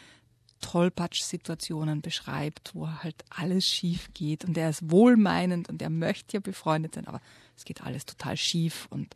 Tollpatsch-Situationen 0.61 2.01
beschreibt, 2.01 2.73
wo 2.73 2.89
halt 2.89 3.23
alles 3.29 3.65
schief 3.65 4.09
geht 4.13 4.43
und 4.43 4.57
er 4.57 4.69
ist 4.69 4.89
wohlmeinend 4.89 5.69
und 5.69 5.81
er 5.81 5.91
möchte 5.91 6.37
ja 6.37 6.39
befreundet 6.39 6.95
sein, 6.95 7.07
aber 7.07 7.21
es 7.55 7.65
geht 7.65 7.81
alles 7.81 8.05
total 8.05 8.35
schief 8.37 8.87
und 8.89 9.13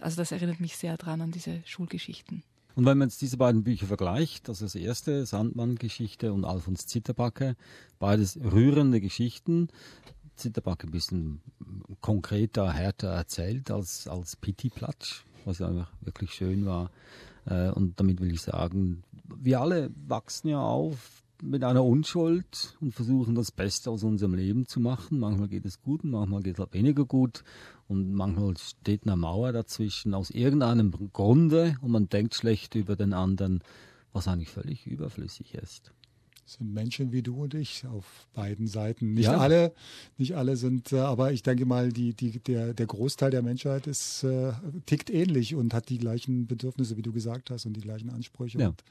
also 0.00 0.16
das 0.16 0.32
erinnert 0.32 0.60
mich 0.60 0.76
sehr 0.76 0.96
dran 0.96 1.20
an 1.20 1.30
diese 1.30 1.62
Schulgeschichten. 1.66 2.42
Und 2.74 2.86
wenn 2.86 2.98
man 2.98 3.08
jetzt 3.08 3.22
diese 3.22 3.36
beiden 3.36 3.62
Bücher 3.62 3.86
vergleicht, 3.86 4.48
also 4.48 4.64
das 4.64 4.74
erste, 4.74 5.26
Sandmann-Geschichte 5.26 6.32
und 6.32 6.44
Alfons 6.44 6.86
Zitterbacke, 6.86 7.56
beides 8.00 8.36
rührende 8.36 9.00
Geschichten, 9.00 9.68
Zitterbacke 10.36 10.86
ein 10.86 10.90
bisschen 10.90 11.40
konkreter, 12.00 12.72
härter 12.72 13.08
erzählt 13.08 13.70
als, 13.70 14.08
als 14.08 14.36
Pitti 14.36 14.70
Platsch, 14.70 15.24
was 15.44 15.60
einfach 15.60 15.90
wirklich 16.00 16.32
schön 16.32 16.66
war. 16.66 16.90
Äh, 17.46 17.70
und 17.70 17.98
damit 18.00 18.20
will 18.20 18.32
ich 18.32 18.42
sagen, 18.42 19.02
wir 19.36 19.60
alle 19.60 19.90
wachsen 20.06 20.48
ja 20.48 20.60
auf 20.60 21.22
mit 21.42 21.62
einer 21.64 21.84
Unschuld 21.84 22.76
und 22.80 22.94
versuchen 22.94 23.34
das 23.34 23.50
Beste 23.50 23.90
aus 23.90 24.02
unserem 24.02 24.34
Leben 24.34 24.66
zu 24.66 24.80
machen. 24.80 25.18
Manchmal 25.18 25.48
geht 25.48 25.66
es 25.66 25.82
gut 25.82 26.04
manchmal 26.04 26.42
geht 26.42 26.54
es 26.54 26.60
halt 26.60 26.72
weniger 26.72 27.04
gut. 27.04 27.44
Und 27.86 28.14
manchmal 28.14 28.56
steht 28.56 29.02
eine 29.02 29.16
Mauer 29.16 29.52
dazwischen 29.52 30.14
aus 30.14 30.30
irgendeinem 30.30 30.92
Grunde 31.12 31.76
und 31.82 31.90
man 31.90 32.08
denkt 32.08 32.34
schlecht 32.34 32.74
über 32.76 32.96
den 32.96 33.12
anderen, 33.12 33.62
was 34.12 34.26
eigentlich 34.26 34.50
völlig 34.50 34.86
überflüssig 34.86 35.54
ist 35.54 35.92
sind 36.46 36.72
Menschen 36.72 37.12
wie 37.12 37.22
du 37.22 37.42
und 37.42 37.54
ich 37.54 37.86
auf 37.86 38.26
beiden 38.34 38.66
Seiten. 38.66 39.14
Nicht 39.14 39.26
ja. 39.26 39.38
alle, 39.38 39.72
nicht 40.18 40.36
alle 40.36 40.56
sind, 40.56 40.92
äh, 40.92 40.98
aber 40.98 41.32
ich 41.32 41.42
denke 41.42 41.66
mal, 41.66 41.92
die, 41.92 42.14
die, 42.14 42.38
der, 42.40 42.74
der 42.74 42.86
Großteil 42.86 43.30
der 43.30 43.42
Menschheit 43.42 43.86
ist, 43.86 44.24
äh, 44.24 44.52
tickt 44.86 45.10
ähnlich 45.10 45.54
und 45.54 45.72
hat 45.74 45.88
die 45.88 45.98
gleichen 45.98 46.46
Bedürfnisse, 46.46 46.96
wie 46.96 47.02
du 47.02 47.12
gesagt 47.12 47.50
hast, 47.50 47.66
und 47.66 47.74
die 47.74 47.80
gleichen 47.80 48.10
Ansprüche. 48.10 48.58
Ja. 48.58 48.68
Und 48.68 48.84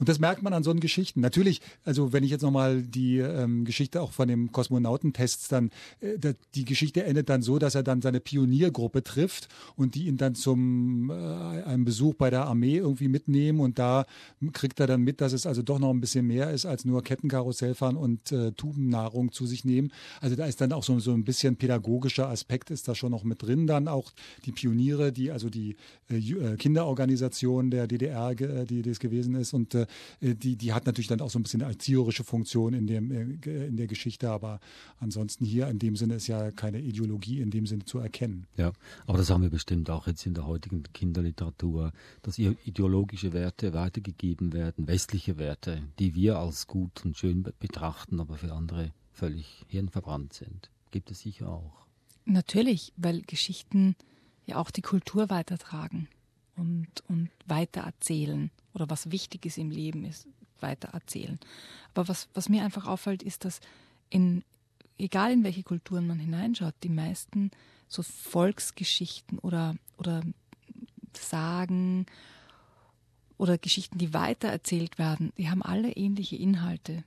und 0.00 0.08
das 0.08 0.18
merkt 0.18 0.42
man 0.42 0.54
an 0.54 0.64
so 0.64 0.70
Geschichten. 0.80 1.20
Natürlich, 1.20 1.60
also 1.84 2.12
wenn 2.12 2.24
ich 2.24 2.30
jetzt 2.30 2.42
nochmal 2.42 2.82
die 2.82 3.18
ähm, 3.18 3.64
Geschichte 3.64 4.00
auch 4.00 4.12
von 4.12 4.28
dem 4.28 4.50
Kosmonautentests 4.50 5.48
dann, 5.48 5.70
äh, 6.00 6.34
die 6.54 6.64
Geschichte 6.64 7.04
endet 7.04 7.28
dann 7.28 7.42
so, 7.42 7.58
dass 7.58 7.74
er 7.74 7.82
dann 7.82 8.00
seine 8.00 8.20
Pioniergruppe 8.20 9.02
trifft 9.02 9.48
und 9.76 9.94
die 9.94 10.06
ihn 10.06 10.16
dann 10.16 10.34
zum 10.34 11.10
äh, 11.10 11.14
einem 11.14 11.84
Besuch 11.84 12.14
bei 12.14 12.30
der 12.30 12.46
Armee 12.46 12.78
irgendwie 12.78 13.08
mitnehmen 13.08 13.60
und 13.60 13.78
da 13.78 14.06
kriegt 14.52 14.80
er 14.80 14.86
dann 14.86 15.02
mit, 15.02 15.20
dass 15.20 15.34
es 15.34 15.44
also 15.44 15.60
doch 15.62 15.78
noch 15.78 15.90
ein 15.90 16.00
bisschen 16.00 16.26
mehr 16.26 16.50
ist 16.50 16.64
als 16.64 16.84
nur 16.84 17.02
Kettenkarussell 17.02 17.74
fahren 17.74 17.96
und 17.96 18.32
äh, 18.32 18.52
Tubennahrung 18.52 19.32
zu 19.32 19.44
sich 19.44 19.66
nehmen. 19.66 19.92
Also 20.20 20.34
da 20.34 20.46
ist 20.46 20.62
dann 20.62 20.72
auch 20.72 20.84
so, 20.84 20.98
so 20.98 21.12
ein 21.12 21.24
bisschen 21.24 21.56
pädagogischer 21.56 22.28
Aspekt 22.28 22.70
ist 22.70 22.88
da 22.88 22.94
schon 22.94 23.10
noch 23.10 23.24
mit 23.24 23.42
drin. 23.42 23.66
Dann 23.66 23.86
auch 23.86 24.12
die 24.46 24.52
Pioniere, 24.52 25.12
die 25.12 25.30
also 25.30 25.50
die 25.50 25.76
äh, 26.08 26.16
äh 26.16 26.56
Kinderorganisation 26.56 27.70
der 27.70 27.86
DDR, 27.86 28.30
äh, 28.30 28.64
die 28.64 28.80
das 28.80 28.98
gewesen 28.98 29.34
ist 29.34 29.52
und 29.52 29.74
äh, 29.74 29.86
die, 30.20 30.56
die 30.56 30.72
hat 30.72 30.86
natürlich 30.86 31.08
dann 31.08 31.20
auch 31.20 31.30
so 31.30 31.38
ein 31.38 31.42
bisschen 31.42 31.62
eine 31.62 31.72
erzieherische 31.72 32.24
Funktion 32.24 32.74
in, 32.74 32.86
dem, 32.86 33.10
äh, 33.10 33.66
in 33.66 33.76
der 33.76 33.86
Geschichte, 33.86 34.30
aber 34.30 34.60
ansonsten 34.98 35.44
hier 35.44 35.68
in 35.68 35.78
dem 35.78 35.96
Sinne 35.96 36.14
ist 36.14 36.26
ja 36.26 36.50
keine 36.50 36.80
Ideologie 36.80 37.40
in 37.40 37.50
dem 37.50 37.66
Sinne 37.66 37.84
zu 37.84 37.98
erkennen. 37.98 38.46
Ja, 38.56 38.72
aber 39.06 39.18
das 39.18 39.30
haben 39.30 39.42
wir 39.42 39.50
bestimmt 39.50 39.90
auch 39.90 40.06
jetzt 40.06 40.26
in 40.26 40.34
der 40.34 40.46
heutigen 40.46 40.82
Kinderliteratur, 40.92 41.92
dass 42.22 42.38
ideologische 42.38 43.32
Werte 43.32 43.72
weitergegeben 43.72 44.52
werden, 44.52 44.86
westliche 44.86 45.38
Werte, 45.38 45.82
die 45.98 46.14
wir 46.14 46.38
als 46.38 46.66
gut 46.66 47.04
und 47.04 47.16
schön 47.16 47.42
betrachten, 47.58 48.20
aber 48.20 48.36
für 48.36 48.52
andere 48.52 48.92
völlig 49.12 49.64
hirnverbrannt 49.68 50.32
sind. 50.32 50.70
Gibt 50.90 51.10
es 51.10 51.20
sicher 51.20 51.48
auch. 51.48 51.86
Natürlich, 52.24 52.92
weil 52.96 53.22
Geschichten 53.22 53.96
ja 54.46 54.56
auch 54.56 54.70
die 54.70 54.82
Kultur 54.82 55.30
weitertragen 55.30 56.08
und, 56.60 56.88
und 57.08 57.30
weitererzählen 57.46 58.50
oder 58.74 58.88
was 58.90 59.10
wichtig 59.10 59.46
ist 59.46 59.58
im 59.58 59.70
Leben 59.70 60.04
ist, 60.04 60.28
weitererzählen. 60.60 61.40
Aber 61.94 62.06
was, 62.06 62.28
was 62.34 62.48
mir 62.48 62.62
einfach 62.62 62.86
auffällt, 62.86 63.22
ist, 63.22 63.44
dass 63.44 63.60
in, 64.10 64.44
egal 64.98 65.32
in 65.32 65.42
welche 65.42 65.62
Kulturen 65.62 66.06
man 66.06 66.18
hineinschaut, 66.18 66.74
die 66.82 66.90
meisten 66.90 67.50
so 67.88 68.02
Volksgeschichten 68.02 69.38
oder, 69.38 69.74
oder 69.96 70.22
Sagen 71.18 72.06
oder 73.38 73.56
Geschichten, 73.56 73.98
die 73.98 74.12
weitererzählt 74.12 74.98
werden, 74.98 75.32
die 75.38 75.48
haben 75.48 75.62
alle 75.62 75.92
ähnliche 75.92 76.36
Inhalte. 76.36 77.04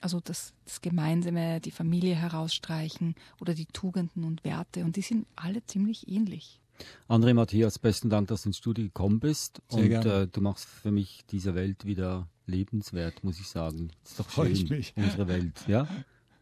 Also 0.00 0.20
das, 0.20 0.54
das 0.64 0.80
Gemeinsame, 0.80 1.60
die 1.60 1.70
Familie 1.70 2.14
herausstreichen 2.14 3.14
oder 3.40 3.54
die 3.54 3.66
Tugenden 3.66 4.24
und 4.24 4.44
Werte. 4.44 4.84
Und 4.84 4.96
die 4.96 5.02
sind 5.02 5.26
alle 5.36 5.64
ziemlich 5.66 6.08
ähnlich. 6.08 6.60
André 7.08 7.34
Matthias, 7.34 7.78
besten 7.78 8.10
Dank, 8.10 8.28
dass 8.28 8.42
du 8.42 8.50
ins 8.50 8.58
Studio 8.58 8.84
gekommen 8.84 9.20
bist. 9.20 9.62
Sehr 9.68 9.98
und 10.00 10.06
äh, 10.06 10.26
du 10.26 10.40
machst 10.40 10.66
für 10.66 10.90
mich 10.90 11.24
diese 11.30 11.54
Welt 11.54 11.84
wieder 11.84 12.28
lebenswert, 12.46 13.24
muss 13.24 13.38
ich 13.40 13.48
sagen. 13.48 13.90
Ist 14.04 14.20
doch 14.20 14.30
schön, 14.30 14.52
ich 14.52 14.68
mich. 14.68 14.94
unsere 14.96 15.28
Welt, 15.28 15.64
ja? 15.66 15.86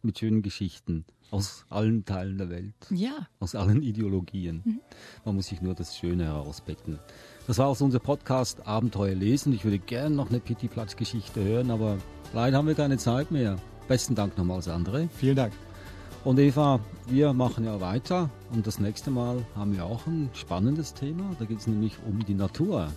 Mit 0.02 0.18
schönen 0.18 0.42
Geschichten 0.42 1.04
aus 1.32 1.64
allen 1.70 2.04
Teilen 2.04 2.38
der 2.38 2.50
Welt. 2.50 2.74
Ja. 2.90 3.26
Aus 3.40 3.54
allen 3.54 3.82
Ideologien. 3.82 4.62
Mhm. 4.64 4.80
Man 5.24 5.36
muss 5.36 5.46
sich 5.46 5.62
nur 5.62 5.74
das 5.74 5.96
Schöne 5.96 6.24
herauspicken. 6.24 6.98
Das 7.46 7.58
war 7.58 7.66
auch 7.66 7.80
unser 7.80 7.98
Podcast 7.98 8.66
Abenteuer 8.66 9.14
lesen. 9.14 9.52
Ich 9.52 9.64
würde 9.64 9.78
gerne 9.78 10.14
noch 10.14 10.28
eine 10.28 10.40
Pitti 10.40 10.68
Platz 10.68 10.94
Geschichte 10.94 11.42
hören, 11.42 11.70
aber 11.70 11.98
leider 12.34 12.58
haben 12.58 12.68
wir 12.68 12.74
keine 12.74 12.98
Zeit 12.98 13.30
mehr. 13.30 13.56
Besten 13.88 14.14
Dank 14.14 14.36
nochmals, 14.36 14.68
André. 14.68 15.08
Vielen 15.08 15.36
Dank. 15.36 15.52
Und 16.24 16.38
Eva, 16.38 16.78
wir 17.08 17.32
machen 17.32 17.64
ja 17.64 17.80
weiter 17.80 18.30
und 18.52 18.64
das 18.66 18.78
nächste 18.78 19.10
Mal 19.10 19.44
haben 19.56 19.74
wir 19.74 19.84
auch 19.84 20.06
ein 20.06 20.30
spannendes 20.34 20.94
Thema. 20.94 21.24
Da 21.40 21.44
geht 21.44 21.58
es 21.58 21.66
nämlich 21.66 21.96
um 22.06 22.24
die 22.24 22.34
Natur. 22.34 22.88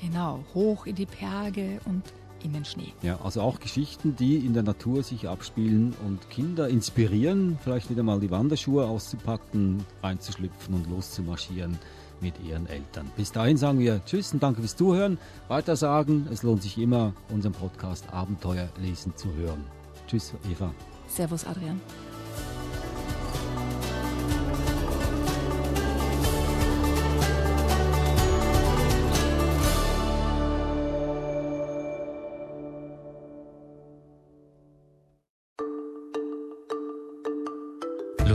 Genau, 0.00 0.40
hoch 0.54 0.86
in 0.86 0.94
die 0.94 1.06
Berge 1.06 1.78
und 1.84 2.02
in 2.42 2.54
den 2.54 2.64
Schnee. 2.64 2.94
Ja, 3.02 3.18
also 3.22 3.42
auch 3.42 3.60
Geschichten, 3.60 4.16
die 4.16 4.36
in 4.36 4.54
der 4.54 4.62
Natur 4.62 5.02
sich 5.02 5.28
abspielen 5.28 5.94
und 6.06 6.30
Kinder 6.30 6.68
inspirieren, 6.68 7.58
vielleicht 7.62 7.90
wieder 7.90 8.02
mal 8.02 8.20
die 8.20 8.30
Wanderschuhe 8.30 8.86
auszupacken, 8.86 9.84
reinzuschlüpfen 10.02 10.74
und 10.74 10.88
loszumarschieren 10.88 11.78
mit 12.20 12.34
ihren 12.42 12.66
Eltern. 12.66 13.10
Bis 13.16 13.30
dahin 13.30 13.56
sagen 13.58 13.78
wir 13.78 14.02
Tschüss 14.06 14.32
und 14.32 14.42
danke 14.42 14.60
fürs 14.60 14.76
Zuhören. 14.76 15.18
Weiter 15.48 15.76
sagen, 15.76 16.28
es 16.32 16.42
lohnt 16.42 16.62
sich 16.62 16.78
immer, 16.78 17.12
unseren 17.28 17.52
Podcast 17.52 18.10
Abenteuer 18.12 18.68
lesen 18.80 19.14
zu 19.16 19.32
hören. 19.34 19.64
Tschüss, 20.06 20.32
Eva. 20.50 20.72
Servus, 21.08 21.44
Adrian. 21.44 21.80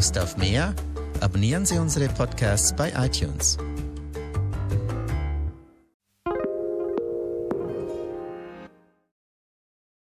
Lust 0.03 0.19
auf 0.19 0.35
mehr? 0.35 0.75
Abonnieren 1.21 1.65
Sie 1.65 1.77
unsere 1.77 2.09
Podcasts 2.09 2.75
bei 2.75 2.91
iTunes. 2.97 3.57